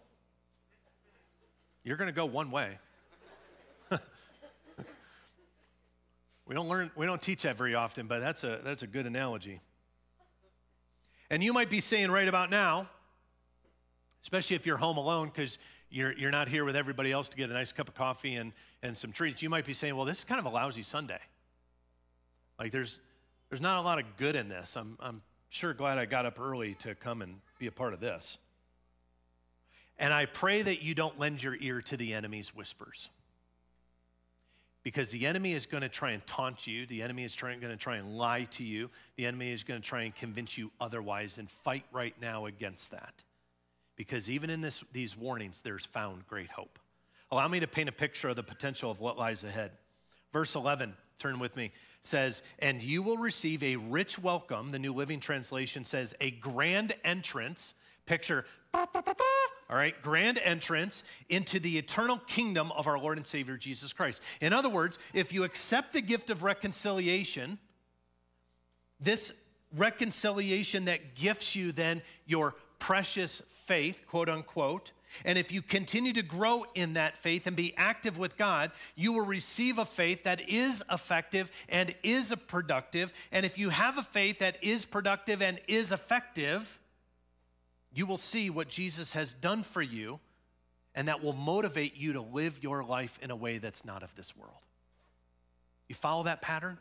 You're 1.84 1.96
going 1.96 2.08
to 2.08 2.14
go 2.14 2.26
one 2.26 2.50
way. 2.50 2.78
We 6.46 6.54
don't 6.54 6.68
learn 6.68 6.90
we 6.96 7.07
don't 7.07 7.22
teach 7.22 7.42
that 7.42 7.57
very 7.57 7.74
often, 7.74 8.07
but 8.07 8.20
that's 8.20 8.44
a 8.44 8.61
that's 8.62 8.83
a 8.83 8.87
good 8.87 9.07
analogy. 9.07 9.61
And 11.30 11.42
you 11.42 11.52
might 11.52 11.70
be 11.70 11.80
saying 11.80 12.11
right 12.11 12.28
about 12.28 12.50
now, 12.50 12.88
especially 14.22 14.57
if 14.57 14.66
you're 14.66 14.76
home 14.76 14.98
alone 14.98 15.28
because 15.28 15.59
you're, 15.90 16.12
you're 16.12 16.30
not 16.30 16.48
here 16.48 16.64
with 16.64 16.76
everybody 16.76 17.12
else 17.12 17.28
to 17.28 17.37
get 17.37 17.50
a 17.50 17.52
nice 17.52 17.72
cup 17.72 17.88
of 17.88 17.94
coffee 17.94 18.35
and, 18.35 18.52
and 18.83 18.96
some 18.96 19.12
treats, 19.12 19.42
you 19.42 19.48
might 19.48 19.64
be 19.64 19.72
saying, 19.72 19.94
well, 19.94 20.04
this 20.04 20.18
is 20.18 20.24
kind 20.24 20.40
of 20.40 20.44
a 20.44 20.48
lousy 20.48 20.83
Sunday. 20.83 21.20
Like 22.59 22.72
there's 22.72 22.98
there's 23.48 23.61
not 23.61 23.78
a 23.78 23.83
lot 23.83 23.98
of 23.98 24.16
good 24.16 24.37
in 24.37 24.48
this. 24.48 24.76
I'm 24.76 24.96
I'm 25.00 25.22
sure 25.48 25.72
glad 25.74 25.98
I 25.98 26.07
got 26.07 26.26
up 26.26 26.40
early 26.40 26.74
to 26.80 26.94
come 26.94 27.22
and 27.22 27.37
be 27.59 27.66
a 27.66 27.72
part 27.72 27.94
of 27.94 28.00
this. 28.00 28.38
And 29.98 30.12
I 30.12 30.26
pray 30.26 30.62
that 30.62 30.83
you 30.83 30.94
don't 30.94 31.18
lend 31.18 31.42
your 31.42 31.57
ear 31.61 31.80
to 31.83 31.96
the 31.96 32.14
enemy's 32.14 32.54
whispers. 32.54 33.11
Because 34.85 35.11
the 35.11 35.27
enemy 35.27 35.55
is 35.55 35.66
going 35.66 35.83
to 35.83 35.88
try 35.88 36.12
and 36.12 36.25
taunt 36.27 36.66
you. 36.66 36.87
The 36.87 37.03
enemy 37.03 37.25
is 37.25 37.35
going 37.35 37.61
to 37.61 37.77
try 37.77 37.97
and 37.97 38.16
lie 38.16 38.44
to 38.53 38.62
you. 38.62 38.90
The 39.16 39.27
enemy 39.27 39.51
is 39.51 39.64
going 39.64 39.81
to 39.81 39.87
try 39.87 40.03
and 40.03 40.14
convince 40.14 40.57
you 40.57 40.70
otherwise 40.81 41.38
and 41.38 41.51
fight 41.51 41.85
right 41.90 42.14
now 42.20 42.47
against 42.47 42.92
that. 42.92 43.25
Because 43.97 44.31
even 44.31 44.51
in 44.51 44.61
this, 44.61 44.85
these 44.92 45.16
warnings, 45.16 45.61
there's 45.61 45.87
found 45.87 46.27
great 46.27 46.51
hope. 46.51 46.79
Allow 47.31 47.49
me 47.49 47.61
to 47.61 47.66
paint 47.66 47.88
a 47.88 47.92
picture 47.92 48.29
of 48.29 48.37
the 48.37 48.42
potential 48.42 48.90
of 48.90 49.01
what 49.01 49.18
lies 49.18 49.42
ahead. 49.42 49.73
Verse 50.33 50.55
11 50.55 50.94
turn 51.18 51.38
with 51.38 51.57
me, 51.57 51.73
says, 52.03 52.42
And 52.59 52.83
you 52.83 53.03
will 53.03 53.16
receive 53.16 53.62
a 53.62 53.77
rich 53.77 54.18
welcome. 54.18 54.70
The 54.70 54.79
New 54.79 54.92
Living 54.92 55.20
Translation 55.20 55.85
says, 55.85 56.14
a 56.20 56.31
grand 56.31 56.94
entrance. 57.05 57.75
Picture, 58.07 58.44
all 59.70 59.77
right, 59.77 60.00
grand 60.03 60.38
entrance 60.38 61.05
into 61.29 61.59
the 61.59 61.79
eternal 61.79 62.18
kingdom 62.18 62.70
of 62.72 62.87
our 62.87 62.98
Lord 62.98 63.16
and 63.16 63.27
Savior 63.27 63.57
Jesus 63.57 63.92
Christ. 63.92 64.22
In 64.40 64.53
other 64.53 64.68
words, 64.68 64.98
if 65.14 65.33
you 65.33 65.44
accept 65.44 65.92
the 65.92 66.03
gift 66.03 66.31
of 66.31 66.42
reconciliation, 66.42 67.59
this 69.00 69.33
reconciliation 69.77 70.85
that 70.85 71.14
gifts 71.14 71.57
you 71.57 71.72
then 71.72 72.03
your 72.27 72.55
precious 72.79 73.42
faith, 73.64 74.03
quote 74.07 74.29
unquote, 74.29 74.92
and 75.24 75.38
if 75.38 75.53
you 75.53 75.62
continue 75.62 76.12
to 76.12 76.22
grow 76.22 76.66
in 76.74 76.94
that 76.94 77.16
faith 77.16 77.46
and 77.46 77.57
be 77.57 77.74
active 77.77 78.18
with 78.18 78.37
God, 78.37 78.72
you 78.96 79.12
will 79.12 79.24
receive 79.24 79.79
a 79.79 79.85
faith 79.85 80.24
that 80.24 80.48
is 80.48 80.83
effective 80.90 81.50
and 81.68 81.94
is 82.03 82.35
productive. 82.48 83.12
And 83.31 83.46
if 83.46 83.59
you 83.59 83.70
have 83.70 83.96
a 83.96 84.03
faith 84.03 84.40
that 84.40 84.62
is 84.62 84.85
productive 84.85 85.40
and 85.40 85.61
is 85.68 85.92
effective, 85.92 86.79
you 87.94 88.07
will 88.07 88.18
see 88.18 88.50
what 88.50 88.68
Jesus 88.68 89.12
has 89.12 89.33
done 89.33 89.62
for 89.62 89.83
you, 89.83 90.20
and 90.94 91.09
that 91.09 91.22
will 91.22 91.33
motivate 91.33 91.96
you 91.96 92.14
to 92.14 92.20
live 92.20 92.62
your 92.62 92.85
life 92.85 93.18
in 93.22 93.30
a 93.30 93.37
way 93.37 93.59
that's 93.59 93.85
not 93.85 94.02
of 94.02 94.14
this 94.16 94.37
world. 94.37 94.66
You 95.88 95.94
follow 95.94 96.24
that 96.24 96.42
pattern? 96.42 96.78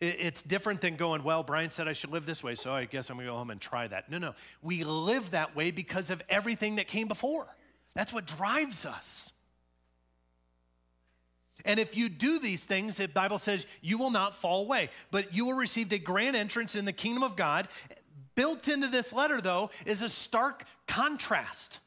It's 0.00 0.42
different 0.42 0.80
than 0.80 0.96
going, 0.96 1.22
well, 1.22 1.44
Brian 1.44 1.70
said 1.70 1.86
I 1.86 1.92
should 1.92 2.10
live 2.10 2.26
this 2.26 2.42
way, 2.42 2.56
so 2.56 2.72
I 2.72 2.86
guess 2.86 3.08
I'm 3.08 3.16
gonna 3.16 3.28
go 3.28 3.36
home 3.36 3.50
and 3.50 3.60
try 3.60 3.86
that. 3.86 4.10
No, 4.10 4.18
no. 4.18 4.34
We 4.60 4.82
live 4.82 5.30
that 5.30 5.54
way 5.54 5.70
because 5.70 6.10
of 6.10 6.20
everything 6.28 6.76
that 6.76 6.88
came 6.88 7.06
before. 7.06 7.46
That's 7.94 8.12
what 8.12 8.26
drives 8.26 8.84
us. 8.84 9.32
And 11.64 11.78
if 11.78 11.96
you 11.96 12.08
do 12.08 12.40
these 12.40 12.64
things, 12.64 12.96
the 12.96 13.06
Bible 13.06 13.38
says 13.38 13.66
you 13.80 13.96
will 13.96 14.10
not 14.10 14.34
fall 14.34 14.62
away, 14.62 14.90
but 15.12 15.34
you 15.34 15.44
will 15.44 15.52
receive 15.52 15.92
a 15.92 15.98
grand 15.98 16.34
entrance 16.34 16.74
in 16.74 16.84
the 16.84 16.92
kingdom 16.92 17.22
of 17.22 17.36
God. 17.36 17.68
Built 18.34 18.68
into 18.68 18.88
this 18.88 19.12
letter, 19.12 19.40
though, 19.40 19.70
is 19.84 20.02
a 20.02 20.08
stark 20.08 20.64
contrast. 20.86 21.80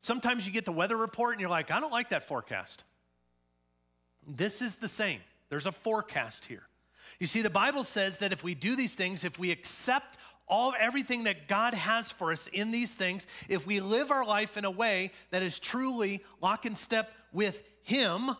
Sometimes 0.00 0.46
you 0.46 0.52
get 0.52 0.64
the 0.64 0.72
weather 0.72 0.96
report 0.96 1.32
and 1.32 1.40
you're 1.40 1.50
like, 1.50 1.70
I 1.70 1.80
don't 1.80 1.92
like 1.92 2.10
that 2.10 2.22
forecast. 2.22 2.84
This 4.26 4.62
is 4.62 4.76
the 4.76 4.88
same. 4.88 5.20
There's 5.48 5.66
a 5.66 5.72
forecast 5.72 6.44
here. 6.44 6.68
You 7.20 7.26
see, 7.26 7.42
the 7.42 7.50
Bible 7.50 7.84
says 7.84 8.18
that 8.18 8.32
if 8.32 8.44
we 8.44 8.54
do 8.54 8.76
these 8.76 8.94
things, 8.94 9.24
if 9.24 9.38
we 9.38 9.50
accept 9.50 10.18
all 10.46 10.74
everything 10.78 11.24
that 11.24 11.48
God 11.48 11.74
has 11.74 12.10
for 12.10 12.32
us 12.32 12.46
in 12.48 12.70
these 12.70 12.94
things, 12.94 13.26
if 13.48 13.66
we 13.66 13.80
live 13.80 14.10
our 14.10 14.26
life 14.26 14.56
in 14.56 14.64
a 14.64 14.70
way 14.70 15.10
that 15.30 15.42
is 15.42 15.58
truly 15.58 16.22
lock 16.40 16.66
and 16.66 16.76
step 16.76 17.12
with 17.32 17.62
Him, 17.82 18.36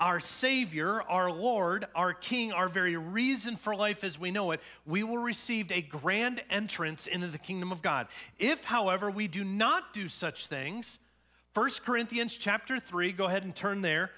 our 0.00 0.20
Savior, 0.20 1.02
our 1.08 1.30
Lord, 1.30 1.86
our 1.94 2.14
King, 2.14 2.52
our 2.52 2.68
very 2.68 2.96
reason 2.96 3.56
for 3.56 3.74
life 3.74 4.04
as 4.04 4.18
we 4.18 4.30
know 4.30 4.52
it, 4.52 4.60
we 4.86 5.02
will 5.02 5.18
receive 5.18 5.72
a 5.72 5.82
grand 5.82 6.42
entrance 6.50 7.06
into 7.06 7.26
the 7.26 7.38
kingdom 7.38 7.72
of 7.72 7.82
God. 7.82 8.06
If, 8.38 8.64
however, 8.64 9.10
we 9.10 9.26
do 9.26 9.42
not 9.42 9.92
do 9.92 10.08
such 10.08 10.46
things, 10.46 10.98
1 11.54 11.70
Corinthians 11.84 12.36
chapter 12.36 12.78
3, 12.78 13.12
go 13.12 13.26
ahead 13.26 13.44
and 13.44 13.56
turn 13.56 13.82
there. 13.82 14.12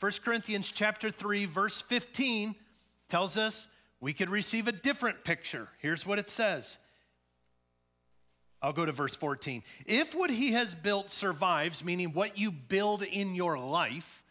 1 0.00 0.12
Corinthians 0.24 0.70
chapter 0.70 1.10
3 1.10 1.44
verse 1.46 1.82
15 1.82 2.54
tells 3.08 3.36
us 3.36 3.66
we 4.00 4.12
could 4.12 4.28
receive 4.28 4.68
a 4.68 4.72
different 4.72 5.24
picture. 5.24 5.68
Here's 5.78 6.06
what 6.06 6.20
it 6.20 6.30
says. 6.30 6.78
I'll 8.60 8.72
go 8.72 8.84
to 8.84 8.92
verse 8.92 9.14
14. 9.14 9.62
If 9.86 10.14
what 10.14 10.30
he 10.30 10.52
has 10.52 10.74
built 10.74 11.10
survives, 11.10 11.84
meaning 11.84 12.12
what 12.12 12.38
you 12.38 12.50
build 12.50 13.02
in 13.02 13.34
your 13.34 13.58
life, 13.58 14.24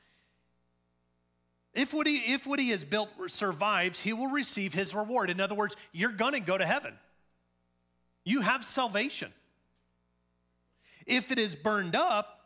if 1.74 1.94
what, 1.94 2.08
he, 2.08 2.18
if 2.34 2.48
what 2.48 2.60
he 2.60 2.70
has 2.70 2.84
built 2.84 3.10
survives, 3.28 4.00
he 4.00 4.12
will 4.12 4.28
receive 4.28 4.74
his 4.74 4.96
reward. 4.96 5.30
In 5.30 5.40
other 5.40 5.56
words, 5.56 5.76
you're 5.92 6.12
going 6.12 6.34
to 6.34 6.40
go 6.40 6.58
to 6.58 6.66
heaven. 6.66 6.94
You 8.26 8.42
have 8.42 8.66
salvation. 8.66 9.32
If 11.06 11.32
it 11.32 11.40
is 11.40 11.56
burned 11.56 11.96
up, 11.96 12.38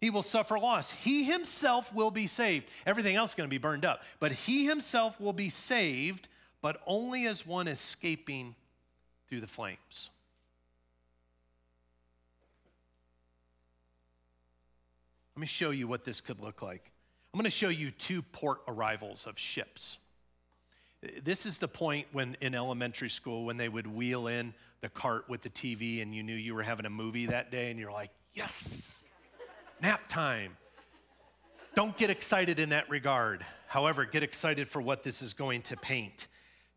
he 0.00 0.08
will 0.08 0.22
suffer 0.22 0.58
loss. 0.58 0.90
He 0.90 1.24
himself 1.24 1.92
will 1.92 2.10
be 2.10 2.26
saved. 2.26 2.66
Everything 2.86 3.16
else 3.16 3.32
is 3.32 3.34
going 3.34 3.48
to 3.48 3.54
be 3.54 3.58
burned 3.58 3.84
up. 3.84 4.02
But 4.20 4.32
he 4.32 4.66
himself 4.66 5.20
will 5.20 5.32
be 5.32 5.48
saved, 5.48 6.28
but 6.62 6.80
only 6.86 7.26
as 7.26 7.46
one 7.46 7.66
escaping 7.66 8.54
through 9.28 9.40
the 9.40 9.46
flames. 9.46 10.10
Let 15.36 15.40
me 15.42 15.46
show 15.46 15.70
you 15.70 15.86
what 15.86 16.02
this 16.02 16.22
could 16.22 16.40
look 16.40 16.62
like. 16.62 16.90
I'm 17.34 17.38
going 17.38 17.44
to 17.44 17.50
show 17.50 17.68
you 17.68 17.90
two 17.90 18.22
port 18.22 18.60
arrivals 18.66 19.26
of 19.26 19.38
ships. 19.38 19.98
This 21.22 21.44
is 21.44 21.58
the 21.58 21.68
point 21.68 22.06
when 22.12 22.38
in 22.40 22.54
elementary 22.54 23.10
school 23.10 23.44
when 23.44 23.58
they 23.58 23.68
would 23.68 23.86
wheel 23.86 24.28
in 24.28 24.54
the 24.80 24.88
cart 24.88 25.28
with 25.28 25.42
the 25.42 25.50
TV 25.50 26.00
and 26.00 26.14
you 26.14 26.22
knew 26.22 26.34
you 26.34 26.54
were 26.54 26.62
having 26.62 26.86
a 26.86 26.90
movie 26.90 27.26
that 27.26 27.50
day 27.50 27.70
and 27.70 27.78
you're 27.78 27.92
like, 27.92 28.10
yes, 28.32 29.02
nap 29.82 30.08
time. 30.08 30.56
Don't 31.74 31.94
get 31.98 32.08
excited 32.08 32.58
in 32.58 32.70
that 32.70 32.88
regard. 32.88 33.44
However, 33.66 34.06
get 34.06 34.22
excited 34.22 34.66
for 34.66 34.80
what 34.80 35.02
this 35.02 35.20
is 35.20 35.34
going 35.34 35.60
to 35.62 35.76
paint. 35.76 36.28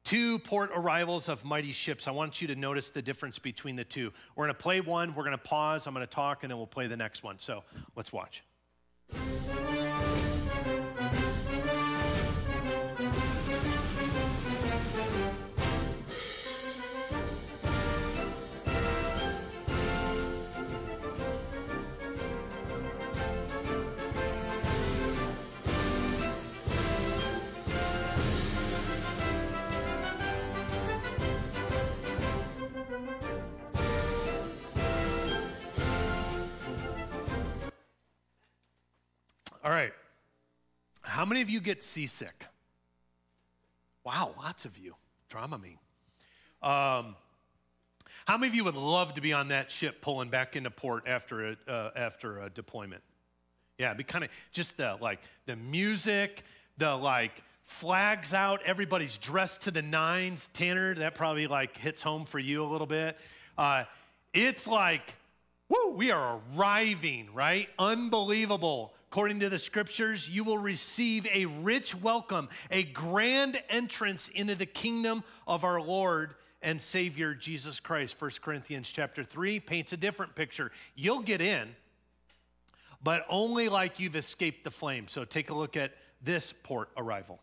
Two 0.04 0.38
port 0.40 0.72
arrivals 0.76 1.30
of 1.30 1.46
mighty 1.46 1.72
ships. 1.72 2.10
I 2.10 2.12
want 2.12 2.42
you 2.42 2.50
to 2.50 2.56
notice 2.56 2.90
the 2.90 3.02
difference 3.02 3.40
between 3.40 3.78
the 3.78 3.86
two. 3.86 4.12
We're 4.36 4.48
going 4.48 4.56
to 4.56 4.62
play 4.62 4.82
one, 4.82 5.16
we're 5.16 5.24
going 5.24 5.38
to 5.38 5.42
pause, 5.42 5.88
I'm 5.88 5.94
going 5.94 6.06
to 6.06 6.14
talk, 6.14 6.44
and 6.44 6.52
then 6.52 6.58
we'll 6.58 6.68
play 6.68 6.88
the 6.88 6.98
next 6.98 7.24
one. 7.24 7.40
So 7.40 7.64
let's 7.96 8.12
watch. 8.12 8.44
Right. 9.14 9.22
How 9.48 9.89
many 41.30 41.42
of 41.42 41.50
you 41.50 41.62
get 41.62 41.82
seasick? 41.82 42.46
Wow, 44.04 44.36
lots 44.38 44.66
of 44.66 44.78
you. 44.78 44.96
Dramamine. 45.30 45.78
Um, 46.62 47.16
how 48.26 48.38
many 48.38 48.48
of 48.48 48.56
you 48.56 48.64
would 48.66 48.76
love 48.76 49.14
to 49.14 49.22
be 49.22 49.32
on 49.32 49.48
that 49.48 49.72
ship 49.72 50.02
pulling 50.02 50.30
back 50.30 50.56
into 50.56 50.70
port 50.70 51.08
after 51.08 51.52
a, 51.52 51.58
uh, 51.68 51.92
after 51.96 52.42
a 52.42 52.50
deployment? 52.50 53.02
Yeah, 53.78 53.94
be 53.94 54.04
kind 54.04 54.26
of 54.26 54.30
just 54.52 54.76
the 54.76 54.98
like 55.00 55.20
the 55.46 55.56
music, 55.56 56.44
the 56.78 56.96
like 56.96 57.44
flags 57.64 58.34
out, 58.34 58.62
everybody's 58.66 59.18
dressed 59.18 59.62
to 59.62 59.72
the 59.72 59.82
nines. 59.82 60.50
Tanner, 60.54 60.96
that 60.96 61.16
probably 61.16 61.48
like 61.48 61.78
hits 61.78 62.02
home 62.02 62.26
for 62.26 62.40
you 62.40 62.64
a 62.64 62.68
little 62.68 62.88
bit. 62.88 63.18
Uh, 63.58 63.86
it's 64.34 64.68
like, 64.68 65.16
woo, 65.70 65.94
we 65.94 66.12
are 66.12 66.42
arriving, 66.56 67.30
right? 67.34 67.70
Unbelievable. 67.78 68.94
According 69.12 69.40
to 69.40 69.50
the 69.50 69.58
scriptures, 69.58 70.30
you 70.30 70.44
will 70.44 70.60
receive 70.60 71.26
a 71.34 71.48
rich 71.48 71.96
welcome, 71.96 72.48
a 72.70 72.84
grand 72.84 73.60
entrance 73.68 74.28
into 74.28 74.54
the 74.54 74.68
kingdom 74.68 75.24
of 75.48 75.64
our 75.64 75.82
Lord 75.82 76.36
and 76.62 76.80
Savior 76.80 77.34
Jesus 77.34 77.80
Christ. 77.80 78.22
1 78.22 78.32
Corinthians 78.40 78.88
chapter 78.88 79.24
3 79.24 79.62
paints 79.62 79.94
a 79.94 79.98
different 79.98 80.36
picture. 80.36 80.72
You'll 80.94 81.22
get 81.22 81.42
in, 81.42 81.76
but 83.04 83.26
only 83.30 83.68
like 83.68 84.00
you've 84.00 84.16
escaped 84.16 84.64
the 84.64 84.70
flame. 84.70 85.08
So 85.08 85.26
take 85.26 85.50
a 85.50 85.56
look 85.56 85.76
at 85.76 85.94
this 86.22 86.54
port 86.62 86.90
arrival. 86.96 87.40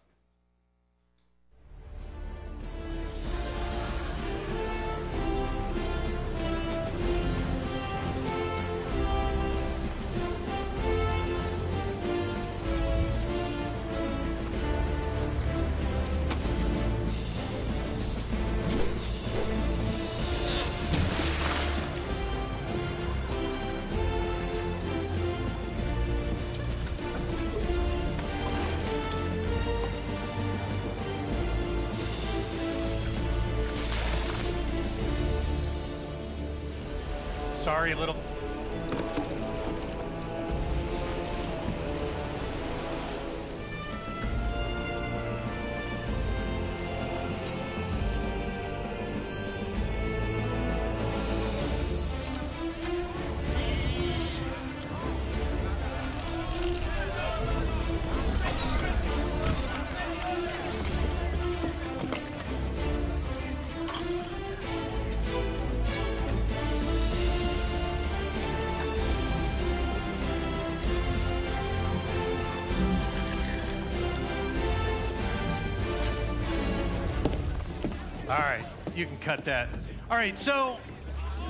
All 78.37 78.43
right, 78.43 78.67
you 78.95 79.07
can 79.07 79.17
cut 79.17 79.47
that. 79.47 79.67
All 80.11 80.17
right, 80.19 80.39
so 80.39 80.77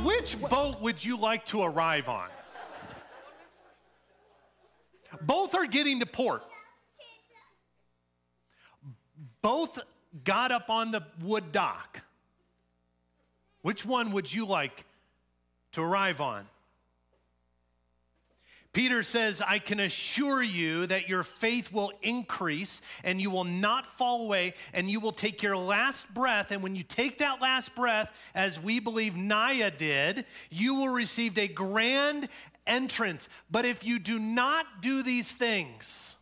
which 0.05 0.40
boat 0.40 0.81
would 0.81 1.05
you 1.05 1.18
like 1.18 1.44
to 1.46 1.62
arrive 1.62 2.09
on? 2.09 2.29
Both 5.20 5.57
are 5.57 5.66
getting 5.66 5.99
to 5.99 6.07
port. 6.07 6.44
Both 9.42 9.81
got 10.22 10.53
up 10.53 10.70
on 10.70 10.92
the 10.92 11.03
wood 11.20 11.51
dock. 11.51 12.03
Which 13.62 13.85
one 13.85 14.12
would 14.12 14.33
you 14.33 14.46
like 14.46 14.85
to 15.72 15.83
arrive 15.83 16.20
on? 16.20 16.46
Peter 18.77 19.03
says, 19.03 19.41
I 19.41 19.59
can 19.59 19.81
assure 19.81 20.43
you 20.43 20.87
that 20.89 21.09
your 21.09 21.23
faith 21.23 21.73
will 21.73 21.93
increase 22.03 22.83
and 23.05 23.19
you 23.19 23.31
will 23.31 23.45
not 23.45 23.87
fall 23.87 24.25
away 24.25 24.53
and 24.75 24.91
you 24.91 25.01
will 25.01 25.12
take 25.12 25.43
your 25.43 25.57
last 25.57 26.12
breath. 26.12 26.51
And 26.51 26.62
when 26.62 26.77
you 26.77 26.83
take 26.83 27.17
that 27.21 27.41
last 27.41 27.75
breath, 27.75 28.15
as 28.35 28.61
we 28.61 28.79
believe 28.79 29.17
Naya 29.17 29.71
did, 29.71 30.27
you 30.51 30.75
will 30.75 30.91
receive 30.91 31.39
a 31.39 31.49
grand 31.49 32.29
entrance. 32.67 33.31
But 33.51 33.64
if 33.64 33.83
you 33.83 33.99
do 33.99 34.18
not 34.18 34.83
do 34.83 35.03
these 35.03 35.33
things, 35.33 36.14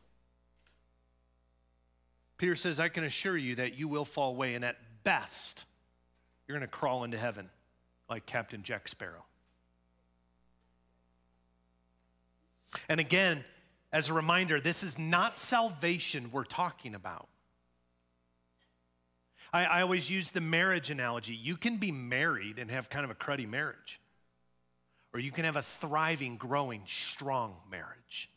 Peter 2.38 2.54
says, 2.54 2.78
I 2.78 2.88
can 2.88 3.02
assure 3.02 3.36
you 3.36 3.56
that 3.56 3.76
you 3.76 3.88
will 3.88 4.04
fall 4.04 4.30
away. 4.30 4.54
And 4.54 4.64
at 4.64 4.76
best, 5.02 5.64
you're 6.46 6.56
going 6.56 6.68
to 6.70 6.72
crawl 6.72 7.02
into 7.02 7.18
heaven 7.18 7.50
like 8.08 8.26
Captain 8.26 8.62
Jack 8.62 8.86
Sparrow. 8.86 9.24
And 12.88 13.00
again, 13.00 13.44
as 13.92 14.08
a 14.08 14.12
reminder, 14.12 14.60
this 14.60 14.82
is 14.82 14.98
not 14.98 15.38
salvation 15.38 16.30
we're 16.32 16.44
talking 16.44 16.94
about. 16.94 17.28
I, 19.52 19.64
I, 19.64 19.82
always 19.82 20.10
use 20.10 20.30
the 20.30 20.40
marriage 20.40 20.90
analogy. 20.90 21.34
You 21.34 21.56
can 21.56 21.76
be 21.76 21.92
married 21.92 22.58
and 22.58 22.70
have 22.70 22.90
kind 22.90 23.04
of 23.04 23.10
a 23.10 23.14
cruddy 23.14 23.48
marriage, 23.48 24.00
or 25.12 25.20
you 25.20 25.30
can 25.30 25.44
have 25.44 25.56
a 25.56 25.62
thriving, 25.62 26.36
growing, 26.36 26.82
strong 26.86 27.54
marriage. 27.70 28.30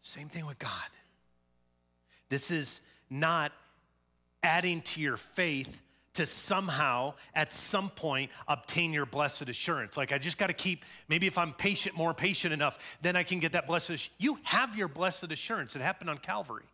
Same 0.00 0.28
thing 0.28 0.46
with 0.46 0.58
God. 0.58 0.70
This 2.30 2.50
is 2.50 2.80
not 3.10 3.52
adding 4.42 4.80
to 4.82 5.00
your 5.00 5.16
faith 5.16 5.82
to 6.18 6.26
somehow, 6.26 7.14
at 7.34 7.52
some 7.52 7.90
point, 7.90 8.30
obtain 8.48 8.92
your 8.92 9.06
blessed 9.06 9.48
assurance. 9.48 9.96
Like, 9.96 10.12
I 10.12 10.18
just 10.18 10.36
got 10.36 10.48
to 10.48 10.52
keep, 10.52 10.84
maybe 11.08 11.28
if 11.28 11.38
I'm 11.38 11.52
patient, 11.52 11.96
more 11.96 12.12
patient 12.12 12.52
enough, 12.52 12.98
then 13.02 13.14
I 13.16 13.22
can 13.22 13.38
get 13.38 13.52
that 13.52 13.66
blessed 13.66 13.90
assurance. 13.90 14.10
You 14.18 14.38
have 14.42 14.76
your 14.76 14.88
blessed 14.88 15.30
assurance. 15.30 15.76
It 15.76 15.82
happened 15.82 16.10
on 16.10 16.18
Calvary. 16.18 16.64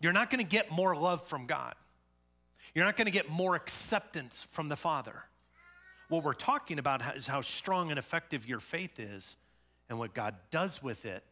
You're 0.00 0.12
not 0.12 0.30
going 0.30 0.38
to 0.38 0.48
get 0.48 0.70
more 0.70 0.94
love 0.94 1.26
from 1.26 1.46
God. 1.46 1.74
You're 2.72 2.84
not 2.84 2.96
going 2.96 3.06
to 3.06 3.12
get 3.12 3.28
more 3.28 3.56
acceptance 3.56 4.46
from 4.50 4.68
the 4.68 4.76
Father. 4.76 5.24
What 6.08 6.22
we're 6.22 6.34
talking 6.34 6.78
about 6.78 7.16
is 7.16 7.26
how 7.26 7.40
strong 7.40 7.90
and 7.90 7.98
effective 7.98 8.48
your 8.48 8.60
faith 8.60 9.00
is 9.00 9.36
and 9.88 9.98
what 9.98 10.14
God 10.14 10.36
does 10.52 10.82
with 10.82 11.04
it 11.04 11.24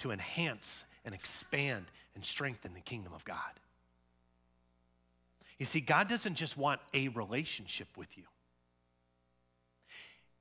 to 0.00 0.10
enhance 0.10 0.84
and 1.04 1.14
expand 1.14 1.86
and 2.16 2.24
strengthen 2.24 2.74
the 2.74 2.80
kingdom 2.80 3.12
of 3.14 3.24
God. 3.24 3.38
You 5.64 5.66
see, 5.66 5.80
God 5.80 6.08
doesn't 6.08 6.34
just 6.34 6.58
want 6.58 6.78
a 6.92 7.08
relationship 7.08 7.88
with 7.96 8.18
you, 8.18 8.24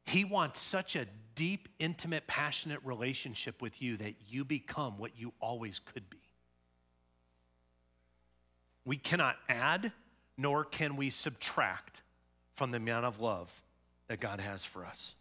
He 0.06 0.26
wants 0.26 0.60
such 0.60 0.98
a 0.98 1.06
deep, 1.34 1.70
intimate, 1.80 2.28
passionate 2.28 2.82
relationship 2.84 3.62
with 3.62 3.82
you 3.82 3.96
that 3.96 4.16
you 4.28 4.44
become 4.44 4.98
what 4.98 5.18
you 5.18 5.32
always 5.40 5.80
could 5.80 6.10
be. 6.10 6.20
We 8.84 8.98
cannot 8.98 9.38
add, 9.48 9.94
nor 10.38 10.66
can 10.66 10.98
we 10.98 11.10
subtract 11.10 12.02
from 12.58 12.72
the 12.72 12.78
amount 12.78 13.06
of 13.06 13.22
love 13.22 13.64
that 14.10 14.20
God 14.20 14.42
has 14.42 14.66
for 14.66 14.86
us. 14.86 15.16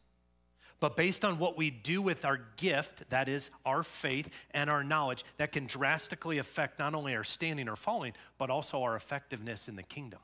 But 0.83 0.97
based 0.97 1.25
on 1.25 1.39
what 1.39 1.57
we 1.57 1.71
do 1.71 2.03
with 2.03 2.25
our 2.25 2.41
gift, 2.57 3.09
that 3.11 3.29
is 3.29 3.51
our 3.65 3.85
faith 3.85 4.29
and 4.51 4.69
our 4.69 4.83
knowledge, 4.83 5.25
that 5.37 5.53
can 5.53 5.67
drastically 5.67 6.39
affect 6.39 6.81
not 6.81 6.97
only 6.97 7.15
our 7.15 7.23
standing 7.23 7.69
or 7.69 7.77
falling, 7.77 8.15
but 8.37 8.51
also 8.51 8.83
our 8.83 8.97
effectiveness 8.97 9.69
in 9.69 9.77
the 9.77 9.85
kingdom. 9.85 10.19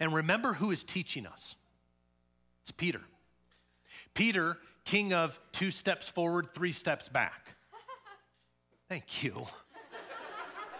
And 0.00 0.12
remember 0.12 0.54
who 0.54 0.72
is 0.72 0.82
teaching 0.82 1.28
us 1.28 1.54
it's 2.62 2.72
Peter. 2.72 3.02
Peter, 4.14 4.58
king 4.84 5.12
of 5.12 5.38
two 5.52 5.70
steps 5.70 6.08
forward, 6.08 6.50
three 6.52 6.72
steps 6.72 7.08
back. 7.08 7.54
Thank 8.88 9.22
you. 9.22 9.46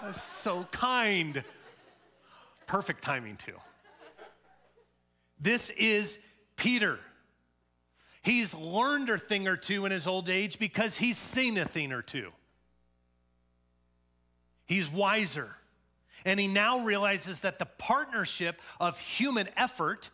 That's 0.02 0.24
so 0.24 0.66
kind. 0.72 1.44
Perfect 2.66 3.00
timing, 3.02 3.36
too. 3.36 3.54
This 5.38 5.70
is 5.70 6.18
Peter. 6.56 6.98
He's 8.22 8.54
learned 8.54 9.08
a 9.08 9.18
thing 9.18 9.48
or 9.48 9.56
two 9.56 9.86
in 9.86 9.92
his 9.92 10.06
old 10.06 10.28
age 10.28 10.58
because 10.58 10.98
he's 10.98 11.16
seen 11.16 11.56
a 11.56 11.64
thing 11.64 11.92
or 11.92 12.02
two. 12.02 12.32
He's 14.66 14.90
wiser. 14.90 15.56
And 16.24 16.38
he 16.38 16.46
now 16.46 16.80
realizes 16.80 17.40
that 17.42 17.58
the 17.58 17.66
partnership 17.66 18.60
of 18.78 18.98
human 18.98 19.48
effort 19.56 20.10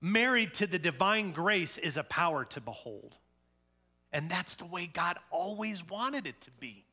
married 0.00 0.54
to 0.54 0.66
the 0.66 0.78
divine 0.78 1.32
grace 1.32 1.78
is 1.78 1.96
a 1.96 2.04
power 2.04 2.44
to 2.44 2.60
behold. 2.60 3.18
And 4.12 4.30
that's 4.30 4.54
the 4.54 4.66
way 4.66 4.86
God 4.86 5.18
always 5.30 5.86
wanted 5.86 6.26
it 6.26 6.40
to 6.42 6.50
be. 6.52 6.84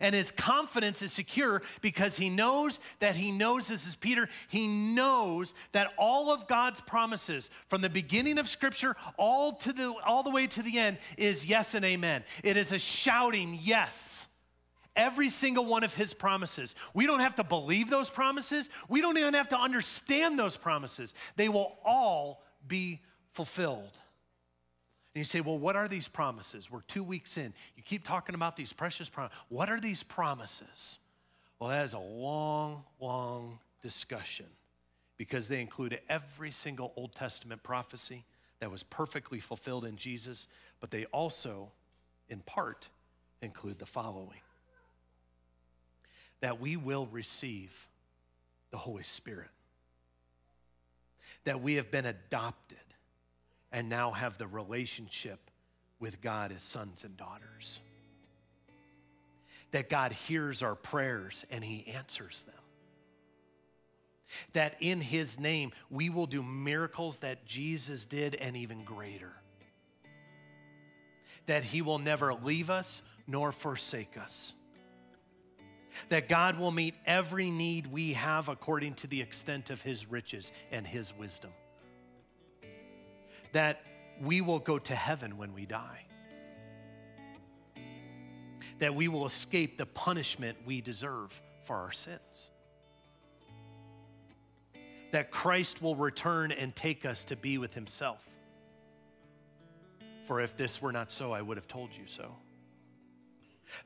And 0.00 0.14
his 0.14 0.30
confidence 0.30 1.02
is 1.02 1.12
secure 1.12 1.62
because 1.80 2.16
he 2.16 2.28
knows 2.28 2.80
that 3.00 3.16
he 3.16 3.32
knows 3.32 3.68
this 3.68 3.86
is 3.86 3.96
Peter. 3.96 4.28
He 4.48 4.66
knows 4.66 5.54
that 5.72 5.92
all 5.96 6.30
of 6.30 6.46
God's 6.46 6.80
promises 6.80 7.50
from 7.68 7.80
the 7.80 7.88
beginning 7.88 8.38
of 8.38 8.48
scripture 8.48 8.96
all 9.16 9.52
to 9.54 9.72
the 9.72 9.92
all 10.04 10.22
the 10.22 10.30
way 10.30 10.46
to 10.46 10.62
the 10.62 10.78
end 10.78 10.98
is 11.16 11.46
yes 11.46 11.74
and 11.74 11.84
amen. 11.84 12.24
It 12.44 12.56
is 12.56 12.72
a 12.72 12.78
shouting 12.78 13.58
yes. 13.60 14.28
Every 14.96 15.28
single 15.28 15.64
one 15.64 15.84
of 15.84 15.94
his 15.94 16.12
promises. 16.12 16.74
We 16.92 17.06
don't 17.06 17.20
have 17.20 17.36
to 17.36 17.44
believe 17.44 17.88
those 17.88 18.10
promises. 18.10 18.68
We 18.88 19.00
don't 19.00 19.16
even 19.16 19.34
have 19.34 19.48
to 19.50 19.58
understand 19.58 20.38
those 20.38 20.56
promises. 20.56 21.14
They 21.36 21.48
will 21.48 21.78
all 21.84 22.42
be 22.66 23.02
fulfilled. 23.32 23.96
And 25.18 25.22
you 25.22 25.24
say, 25.24 25.40
well, 25.40 25.58
what 25.58 25.74
are 25.74 25.88
these 25.88 26.06
promises? 26.06 26.70
We're 26.70 26.82
two 26.82 27.02
weeks 27.02 27.38
in. 27.38 27.52
You 27.76 27.82
keep 27.82 28.04
talking 28.04 28.36
about 28.36 28.54
these 28.54 28.72
precious 28.72 29.08
promises. 29.08 29.36
What 29.48 29.68
are 29.68 29.80
these 29.80 30.04
promises? 30.04 31.00
Well, 31.58 31.70
that 31.70 31.84
is 31.84 31.92
a 31.92 31.98
long, 31.98 32.84
long 33.00 33.58
discussion 33.82 34.46
because 35.16 35.48
they 35.48 35.60
include 35.60 35.98
every 36.08 36.52
single 36.52 36.92
Old 36.94 37.16
Testament 37.16 37.64
prophecy 37.64 38.26
that 38.60 38.70
was 38.70 38.84
perfectly 38.84 39.40
fulfilled 39.40 39.84
in 39.84 39.96
Jesus, 39.96 40.46
but 40.78 40.92
they 40.92 41.04
also, 41.06 41.72
in 42.28 42.38
part, 42.38 42.86
include 43.42 43.80
the 43.80 43.86
following 43.86 44.38
that 46.42 46.60
we 46.60 46.76
will 46.76 47.06
receive 47.06 47.88
the 48.70 48.76
Holy 48.76 49.02
Spirit, 49.02 49.50
that 51.42 51.60
we 51.60 51.74
have 51.74 51.90
been 51.90 52.06
adopted 52.06 52.78
and 53.72 53.88
now 53.88 54.12
have 54.12 54.38
the 54.38 54.46
relationship 54.46 55.50
with 56.00 56.20
God 56.20 56.52
as 56.52 56.62
sons 56.62 57.04
and 57.04 57.16
daughters. 57.16 57.80
That 59.72 59.90
God 59.90 60.12
hears 60.12 60.62
our 60.62 60.74
prayers 60.74 61.44
and 61.50 61.62
He 61.62 61.86
answers 61.88 62.42
them. 62.42 62.54
That 64.52 64.76
in 64.80 65.00
His 65.00 65.38
name 65.38 65.72
we 65.90 66.10
will 66.10 66.26
do 66.26 66.42
miracles 66.42 67.20
that 67.20 67.44
Jesus 67.44 68.06
did 68.06 68.34
and 68.34 68.56
even 68.56 68.84
greater. 68.84 69.34
That 71.46 71.64
He 71.64 71.82
will 71.82 71.98
never 71.98 72.32
leave 72.34 72.70
us 72.70 73.02
nor 73.26 73.52
forsake 73.52 74.16
us. 74.16 74.54
That 76.10 76.28
God 76.28 76.58
will 76.58 76.70
meet 76.70 76.94
every 77.04 77.50
need 77.50 77.86
we 77.88 78.12
have 78.12 78.48
according 78.48 78.94
to 78.94 79.06
the 79.06 79.20
extent 79.20 79.70
of 79.70 79.82
His 79.82 80.10
riches 80.10 80.52
and 80.70 80.86
His 80.86 81.12
wisdom 81.14 81.50
that 83.52 83.82
we 84.20 84.40
will 84.40 84.58
go 84.58 84.78
to 84.78 84.94
heaven 84.94 85.36
when 85.36 85.54
we 85.54 85.66
die, 85.66 86.04
that 88.78 88.94
we 88.94 89.08
will 89.08 89.26
escape 89.26 89.78
the 89.78 89.86
punishment 89.86 90.58
we 90.66 90.80
deserve 90.80 91.40
for 91.62 91.76
our 91.76 91.92
sins, 91.92 92.50
that 95.10 95.30
Christ 95.30 95.80
will 95.80 95.96
return 95.96 96.52
and 96.52 96.74
take 96.74 97.06
us 97.06 97.24
to 97.24 97.36
be 97.36 97.58
with 97.58 97.74
Himself. 97.74 98.26
For 100.24 100.40
if 100.40 100.56
this 100.56 100.82
were 100.82 100.92
not 100.92 101.10
so, 101.10 101.32
I 101.32 101.40
would 101.40 101.56
have 101.56 101.68
told 101.68 101.96
you 101.96 102.06
so. 102.06 102.36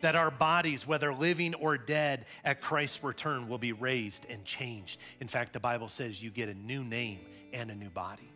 That 0.01 0.17
our 0.17 0.31
bodies, 0.31 0.87
whether 0.87 1.13
living 1.13 1.55
or 1.55 1.77
dead, 1.77 2.27
at 2.45 2.61
Christ's 2.61 3.03
return 3.05 3.49
will 3.49 3.59
be 3.59 3.73
raised 3.73 4.27
and 4.29 4.45
changed. 4.45 5.01
In 5.21 5.29
fact, 5.29 5.53
the 5.53 5.61
Bible 5.61 5.89
says 5.89 6.23
you 6.23 6.31
get 6.31 6.49
a 6.49 6.55
new 6.55 6.85
name 6.85 7.21
and 7.53 7.71
a 7.71 7.75
new 7.75 7.91
body 7.91 8.32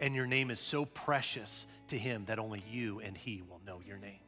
and 0.00 0.14
your 0.14 0.26
name 0.26 0.50
is 0.50 0.60
so 0.60 0.84
precious 0.84 1.66
to 1.88 1.98
Him 1.98 2.24
that 2.26 2.38
only 2.38 2.62
you 2.70 3.00
and 3.00 3.16
He 3.16 3.42
will 3.48 3.60
know 3.66 3.80
your 3.86 3.98
name. 3.98 4.20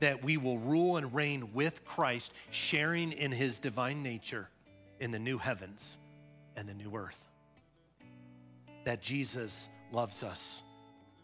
That 0.00 0.24
we 0.24 0.36
will 0.36 0.58
rule 0.58 0.96
and 0.96 1.14
reign 1.14 1.52
with 1.52 1.84
Christ, 1.84 2.32
sharing 2.50 3.12
in 3.12 3.32
His 3.32 3.58
divine 3.58 4.02
nature 4.02 4.48
in 4.98 5.10
the 5.10 5.18
new 5.18 5.38
heavens 5.38 5.98
and 6.56 6.68
the 6.68 6.74
new 6.74 6.94
earth. 6.94 7.28
That 8.84 9.02
Jesus 9.02 9.68
loves 9.92 10.22
us 10.22 10.62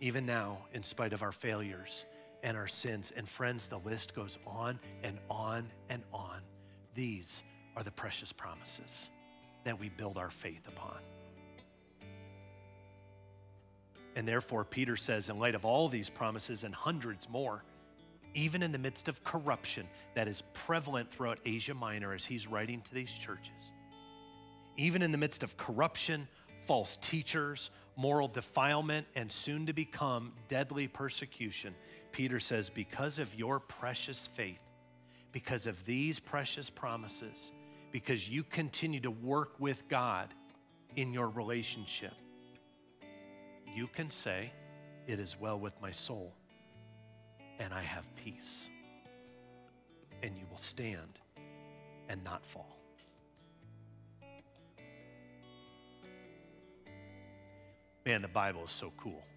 even 0.00 0.26
now, 0.26 0.58
in 0.72 0.82
spite 0.82 1.12
of 1.12 1.22
our 1.22 1.32
failures 1.32 2.04
and 2.42 2.56
our 2.56 2.68
sins. 2.68 3.12
And 3.16 3.28
friends, 3.28 3.68
the 3.68 3.78
list 3.78 4.14
goes 4.14 4.38
on 4.46 4.78
and 5.02 5.18
on 5.30 5.70
and 5.88 6.02
on. 6.12 6.40
These 6.94 7.42
are 7.76 7.82
the 7.82 7.90
precious 7.90 8.32
promises 8.32 9.10
that 9.64 9.78
we 9.78 9.88
build 9.88 10.18
our 10.18 10.30
faith 10.30 10.66
upon. 10.68 10.98
And 14.16 14.26
therefore, 14.26 14.64
Peter 14.64 14.96
says, 14.96 15.28
in 15.28 15.38
light 15.38 15.54
of 15.54 15.64
all 15.64 15.88
these 15.88 16.10
promises 16.10 16.64
and 16.64 16.74
hundreds 16.74 17.28
more, 17.28 17.62
even 18.34 18.62
in 18.62 18.72
the 18.72 18.78
midst 18.78 19.08
of 19.08 19.22
corruption 19.22 19.86
that 20.14 20.26
is 20.26 20.42
prevalent 20.54 21.10
throughout 21.10 21.38
Asia 21.44 21.74
Minor 21.74 22.12
as 22.14 22.24
he's 22.24 22.46
writing 22.46 22.80
to 22.80 22.94
these 22.94 23.12
churches, 23.12 23.72
even 24.78 25.02
in 25.02 25.12
the 25.12 25.18
midst 25.18 25.42
of 25.42 25.56
corruption, 25.58 26.26
false 26.64 26.96
teachers, 26.96 27.70
moral 27.94 28.28
defilement, 28.28 29.06
and 29.14 29.30
soon 29.30 29.66
to 29.66 29.72
become 29.72 30.32
deadly 30.48 30.88
persecution, 30.88 31.74
Peter 32.12 32.40
says, 32.40 32.70
because 32.70 33.18
of 33.18 33.34
your 33.34 33.60
precious 33.60 34.26
faith, 34.26 34.60
because 35.32 35.66
of 35.66 35.84
these 35.84 36.18
precious 36.18 36.70
promises, 36.70 37.52
because 37.92 38.28
you 38.28 38.42
continue 38.42 39.00
to 39.00 39.10
work 39.10 39.52
with 39.58 39.86
God 39.88 40.32
in 40.96 41.12
your 41.12 41.28
relationship, 41.28 42.14
you 43.76 43.86
can 43.86 44.10
say, 44.10 44.50
It 45.06 45.20
is 45.20 45.36
well 45.38 45.58
with 45.58 45.74
my 45.82 45.90
soul, 45.90 46.32
and 47.58 47.74
I 47.74 47.82
have 47.82 48.06
peace. 48.16 48.70
And 50.22 50.36
you 50.36 50.46
will 50.50 50.56
stand 50.56 51.20
and 52.08 52.24
not 52.24 52.44
fall. 52.44 52.78
Man, 58.06 58.22
the 58.22 58.28
Bible 58.28 58.64
is 58.64 58.70
so 58.70 58.92
cool. 58.96 59.22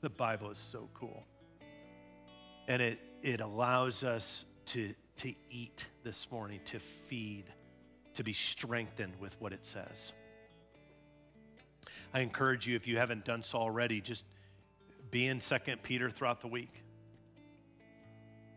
The 0.00 0.10
Bible 0.10 0.50
is 0.50 0.58
so 0.58 0.90
cool. 0.92 1.24
And 2.68 2.82
it, 2.82 3.00
it 3.22 3.40
allows 3.40 4.04
us 4.04 4.44
to, 4.66 4.94
to 5.16 5.34
eat 5.50 5.86
this 6.02 6.30
morning, 6.30 6.60
to 6.66 6.78
feed, 6.78 7.44
to 8.12 8.22
be 8.22 8.34
strengthened 8.34 9.14
with 9.18 9.34
what 9.40 9.54
it 9.54 9.64
says. 9.64 10.12
I 12.14 12.20
encourage 12.20 12.66
you, 12.66 12.76
if 12.76 12.86
you 12.86 12.96
haven't 12.96 13.24
done 13.24 13.42
so 13.42 13.58
already, 13.58 14.00
just 14.00 14.24
be 15.10 15.26
in 15.26 15.40
Second 15.40 15.82
Peter 15.82 16.08
throughout 16.08 16.40
the 16.40 16.46
week. 16.46 16.72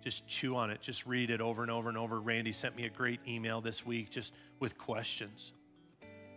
Just 0.03 0.27
chew 0.27 0.55
on 0.55 0.69
it. 0.69 0.79
Just 0.79 1.07
read 1.07 1.31
it 1.31 1.41
over 1.41 1.63
and 1.63 1.71
over 1.71 1.89
and 1.89 1.97
over. 1.97 2.21
Randy 2.21 2.53
sent 2.53 2.75
me 2.75 2.85
a 2.85 2.89
great 2.89 3.19
email 3.27 3.59
this 3.59 3.83
week 3.83 4.11
just 4.11 4.33
with 4.59 4.77
questions. 4.77 5.53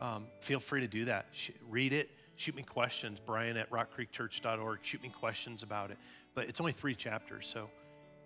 Um, 0.00 0.28
feel 0.40 0.60
free 0.60 0.80
to 0.80 0.88
do 0.88 1.04
that. 1.04 1.26
read 1.68 1.92
it. 1.92 2.10
Shoot 2.36 2.56
me 2.56 2.62
questions. 2.62 3.20
Brian 3.24 3.58
at 3.58 3.70
rockcreekchurch.org. 3.70 4.78
Shoot 4.80 5.02
me 5.02 5.10
questions 5.10 5.62
about 5.62 5.90
it. 5.90 5.98
But 6.34 6.48
it's 6.48 6.58
only 6.58 6.72
three 6.72 6.94
chapters, 6.94 7.46
so 7.46 7.68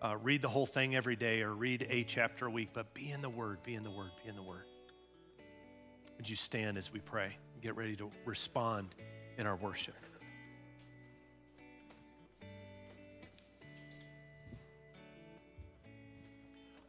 uh, 0.02 0.16
read 0.22 0.40
the 0.40 0.48
whole 0.48 0.66
thing 0.66 0.94
every 0.94 1.16
day 1.16 1.42
or 1.42 1.52
read 1.54 1.84
a 1.90 2.04
chapter 2.04 2.46
a 2.46 2.50
week. 2.50 2.68
But 2.72 2.94
be 2.94 3.10
in 3.10 3.22
the 3.22 3.28
Word. 3.28 3.60
Be 3.64 3.74
in 3.74 3.82
the 3.82 3.90
Word. 3.90 4.12
Be 4.22 4.28
in 4.28 4.36
the 4.36 4.42
Word. 4.42 4.66
Would 6.16 6.30
you 6.30 6.36
stand 6.36 6.78
as 6.78 6.92
we 6.92 7.00
pray? 7.00 7.36
Get 7.64 7.76
ready 7.76 7.96
to 7.96 8.10
respond 8.26 8.94
in 9.38 9.46
our 9.46 9.56
worship. 9.56 9.94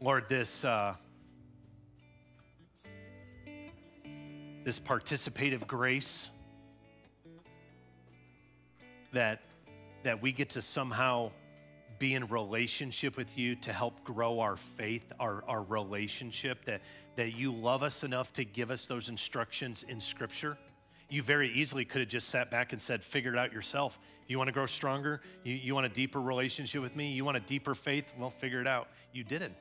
Lord, 0.01 0.28
this, 0.28 0.65
uh, 0.65 0.95
this 4.65 4.78
participative 4.78 5.65
grace 5.65 6.30
that, 9.13 9.43
that 10.03 10.21
we 10.21 10.34
get 10.34 10.49
to 10.49 10.61
somehow 10.61 11.32
be 12.06 12.14
in 12.14 12.28
relationship 12.28 13.18
with 13.18 13.36
you 13.36 13.56
to 13.56 13.74
help 13.74 14.03
grow 14.03 14.39
our 14.39 14.56
faith, 14.56 15.12
our, 15.20 15.43
our 15.47 15.64
relationship, 15.64 16.64
that, 16.66 16.82
that 17.16 17.34
you 17.36 17.51
love 17.51 17.82
us 17.82 18.03
enough 18.03 18.32
to 18.34 18.45
give 18.45 18.70
us 18.70 18.86
those 18.86 19.10
instructions 19.10 19.84
in 19.89 19.99
Scripture. 19.99 20.56
You 21.10 21.24
very 21.24 21.49
easily 21.49 21.84
could 21.84 22.01
have 22.01 22.10
just 22.10 22.30
sat 22.30 22.51
back 22.51 22.74
and 22.74 22.82
said, 22.82 23.03
figure 23.03 23.32
it 23.32 23.39
out 23.39 23.51
yourself. 23.51 23.99
You 24.28 24.38
want 24.38 24.49
to 24.49 24.53
grow 24.53 24.68
stronger? 24.68 25.22
You, 25.43 25.56
you 25.56 25.74
want 25.74 25.88
a 25.88 25.89
deeper 25.89 26.22
relationship 26.22 26.80
with 26.80 26.95
me? 26.95 27.12
You 27.12 27.26
want 27.26 27.38
a 27.38 27.41
deeper 27.41 27.74
faith? 27.74 28.14
Well, 28.20 28.30
figure 28.30 28.62
it 28.62 28.68
out. 28.68 28.89
You 29.12 29.24
didn't 29.24 29.56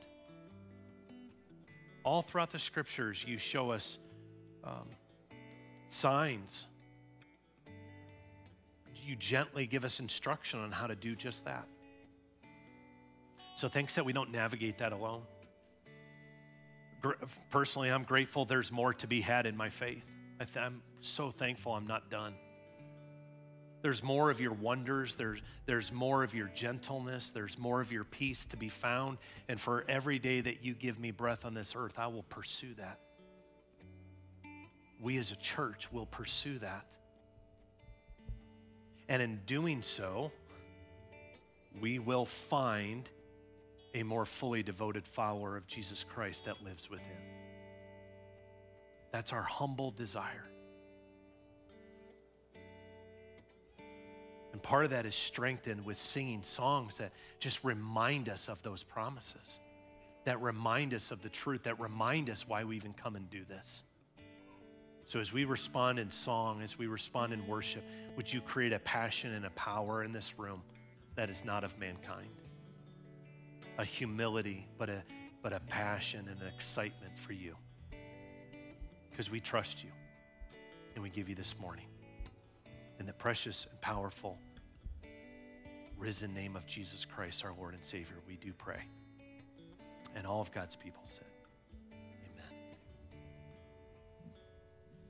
all 2.05 2.21
throughout 2.21 2.51
the 2.51 2.59
scriptures, 2.59 3.25
you 3.27 3.39
show 3.39 3.71
us 3.71 3.99
um, 4.63 4.89
signs. 5.89 6.67
You 9.03 9.17
gently 9.17 9.67
give 9.67 9.85
us 9.85 10.01
instruction 10.01 10.61
on 10.61 10.71
how 10.71 10.87
to 10.87 10.95
do 10.95 11.17
just 11.17 11.47
that. 11.47 11.67
So 13.57 13.69
thanks 13.69 13.95
that 13.95 14.05
we 14.05 14.13
don't 14.13 14.31
navigate 14.31 14.79
that 14.79 14.93
alone. 14.93 15.23
Personally, 17.51 17.91
I'm 17.91 18.03
grateful 18.03 18.45
there's 18.45 18.73
more 18.73 18.95
to 18.95 19.07
be 19.07 19.21
had 19.21 19.47
in 19.47 19.57
my 19.57 19.69
faith. 19.69 20.11
I'm 20.57 20.83
so 21.01 21.31
thankful 21.31 21.73
I'm 21.73 21.87
not 21.87 22.11
done. 22.11 22.35
There's 23.83 24.03
more 24.03 24.31
of 24.31 24.41
your 24.41 24.55
wonders, 24.55 25.15
there's, 25.15 25.43
there's 25.67 25.93
more 25.93 26.25
of 26.25 26.35
your 26.35 26.49
gentleness, 26.55 27.29
there's 27.29 27.59
more 27.59 27.83
of 27.83 27.93
your 27.93 28.05
peace 28.05 28.47
to 28.47 28.57
be 28.57 28.71
found. 28.71 29.19
And 29.47 29.61
for 29.61 29.85
every 29.89 30.19
day 30.19 30.41
that 30.41 30.65
you 30.65 30.73
give 30.73 30.99
me 30.99 31.11
breath 31.11 31.45
on 31.45 31.53
this 31.53 31.75
earth, 31.77 31.99
I 31.99 32.07
will 32.07 32.23
pursue 32.23 32.73
that. 32.79 32.99
We 34.99 35.19
as 35.19 35.33
a 35.33 35.37
church 35.37 35.93
will 35.93 36.07
pursue 36.07 36.59
that. 36.61 36.97
And 39.11 39.21
in 39.21 39.43
doing 39.45 39.83
so, 39.83 40.33
we 41.79 41.99
will 41.99 42.25
find 42.25 43.11
a 43.95 44.03
more 44.03 44.25
fully 44.25 44.63
devoted 44.63 45.07
follower 45.07 45.57
of 45.57 45.67
Jesus 45.67 46.05
Christ 46.05 46.45
that 46.47 46.63
lives 46.63 46.91
within. 46.91 47.07
That's 49.13 49.33
our 49.33 49.43
humble 49.43 49.93
desire. 49.93 50.45
And 54.53 54.63
part 54.63 54.85
of 54.85 54.91
that 54.91 55.07
is 55.07 55.15
strengthened 55.15 55.85
with 55.85 55.97
singing 55.97 56.43
songs 56.43 56.99
that 56.99 57.13
just 57.39 57.65
remind 57.65 58.29
us 58.29 58.49
of 58.49 58.63
those 58.63 58.83
promises, 58.83 59.61
that 60.25 60.41
remind 60.41 60.95
us 60.95 61.11
of 61.11 61.23
the 61.23 61.29
truth, 61.29 61.65
that 61.65 61.79
remind 61.81 62.31
us 62.31 62.47
why 62.47 62.65
we 62.65 62.77
even 62.77 62.93
come 62.93 63.17
and 63.17 63.29
do 63.31 63.45
this. 63.49 63.85
So, 65.07 65.21
as 65.21 65.33
we 65.33 65.45
respond 65.45 65.99
in 65.99 66.11
song, 66.11 66.63
as 66.63 66.79
we 66.79 66.87
respond 66.87 67.33
in 67.33 67.47
worship, 67.47 67.85
would 68.17 68.33
you 68.33 68.41
create 68.41 68.73
a 68.73 68.79
passion 68.79 69.35
and 69.35 69.45
a 69.45 69.51
power 69.51 70.03
in 70.03 70.13
this 70.13 70.39
room 70.39 70.63
that 71.15 71.31
is 71.31 71.45
not 71.45 71.63
of 71.63 71.79
mankind? 71.79 72.31
A 73.79 73.85
humility, 73.85 74.67
but 74.79 74.89
a, 74.89 75.03
but 75.43 75.53
a 75.53 75.61
passion 75.61 76.29
and 76.31 76.41
an 76.41 76.49
excitement 76.49 77.19
for 77.19 77.33
you. 77.33 77.57
Because 79.11 79.31
we 79.31 79.41
trust 79.41 79.83
you 79.83 79.91
and 80.95 81.03
we 81.03 81.11
give 81.11 81.29
you 81.29 81.35
this 81.35 81.59
morning 81.59 81.87
in 82.99 83.07
the 83.07 83.13
precious 83.13 83.67
and 83.71 83.81
powerful 83.81 84.39
risen 85.97 86.35
name 86.35 86.57
of 86.57 86.67
Jesus 86.67 87.05
Christ, 87.05 87.45
our 87.45 87.53
Lord 87.59 87.75
and 87.75 87.85
Savior, 87.85 88.17
we 88.29 88.37
do 88.37 88.53
pray. 88.53 88.83
And 90.15 90.27
all 90.27 90.41
of 90.41 90.53
God's 90.53 90.77
people 90.77 91.03
said, 91.05 91.27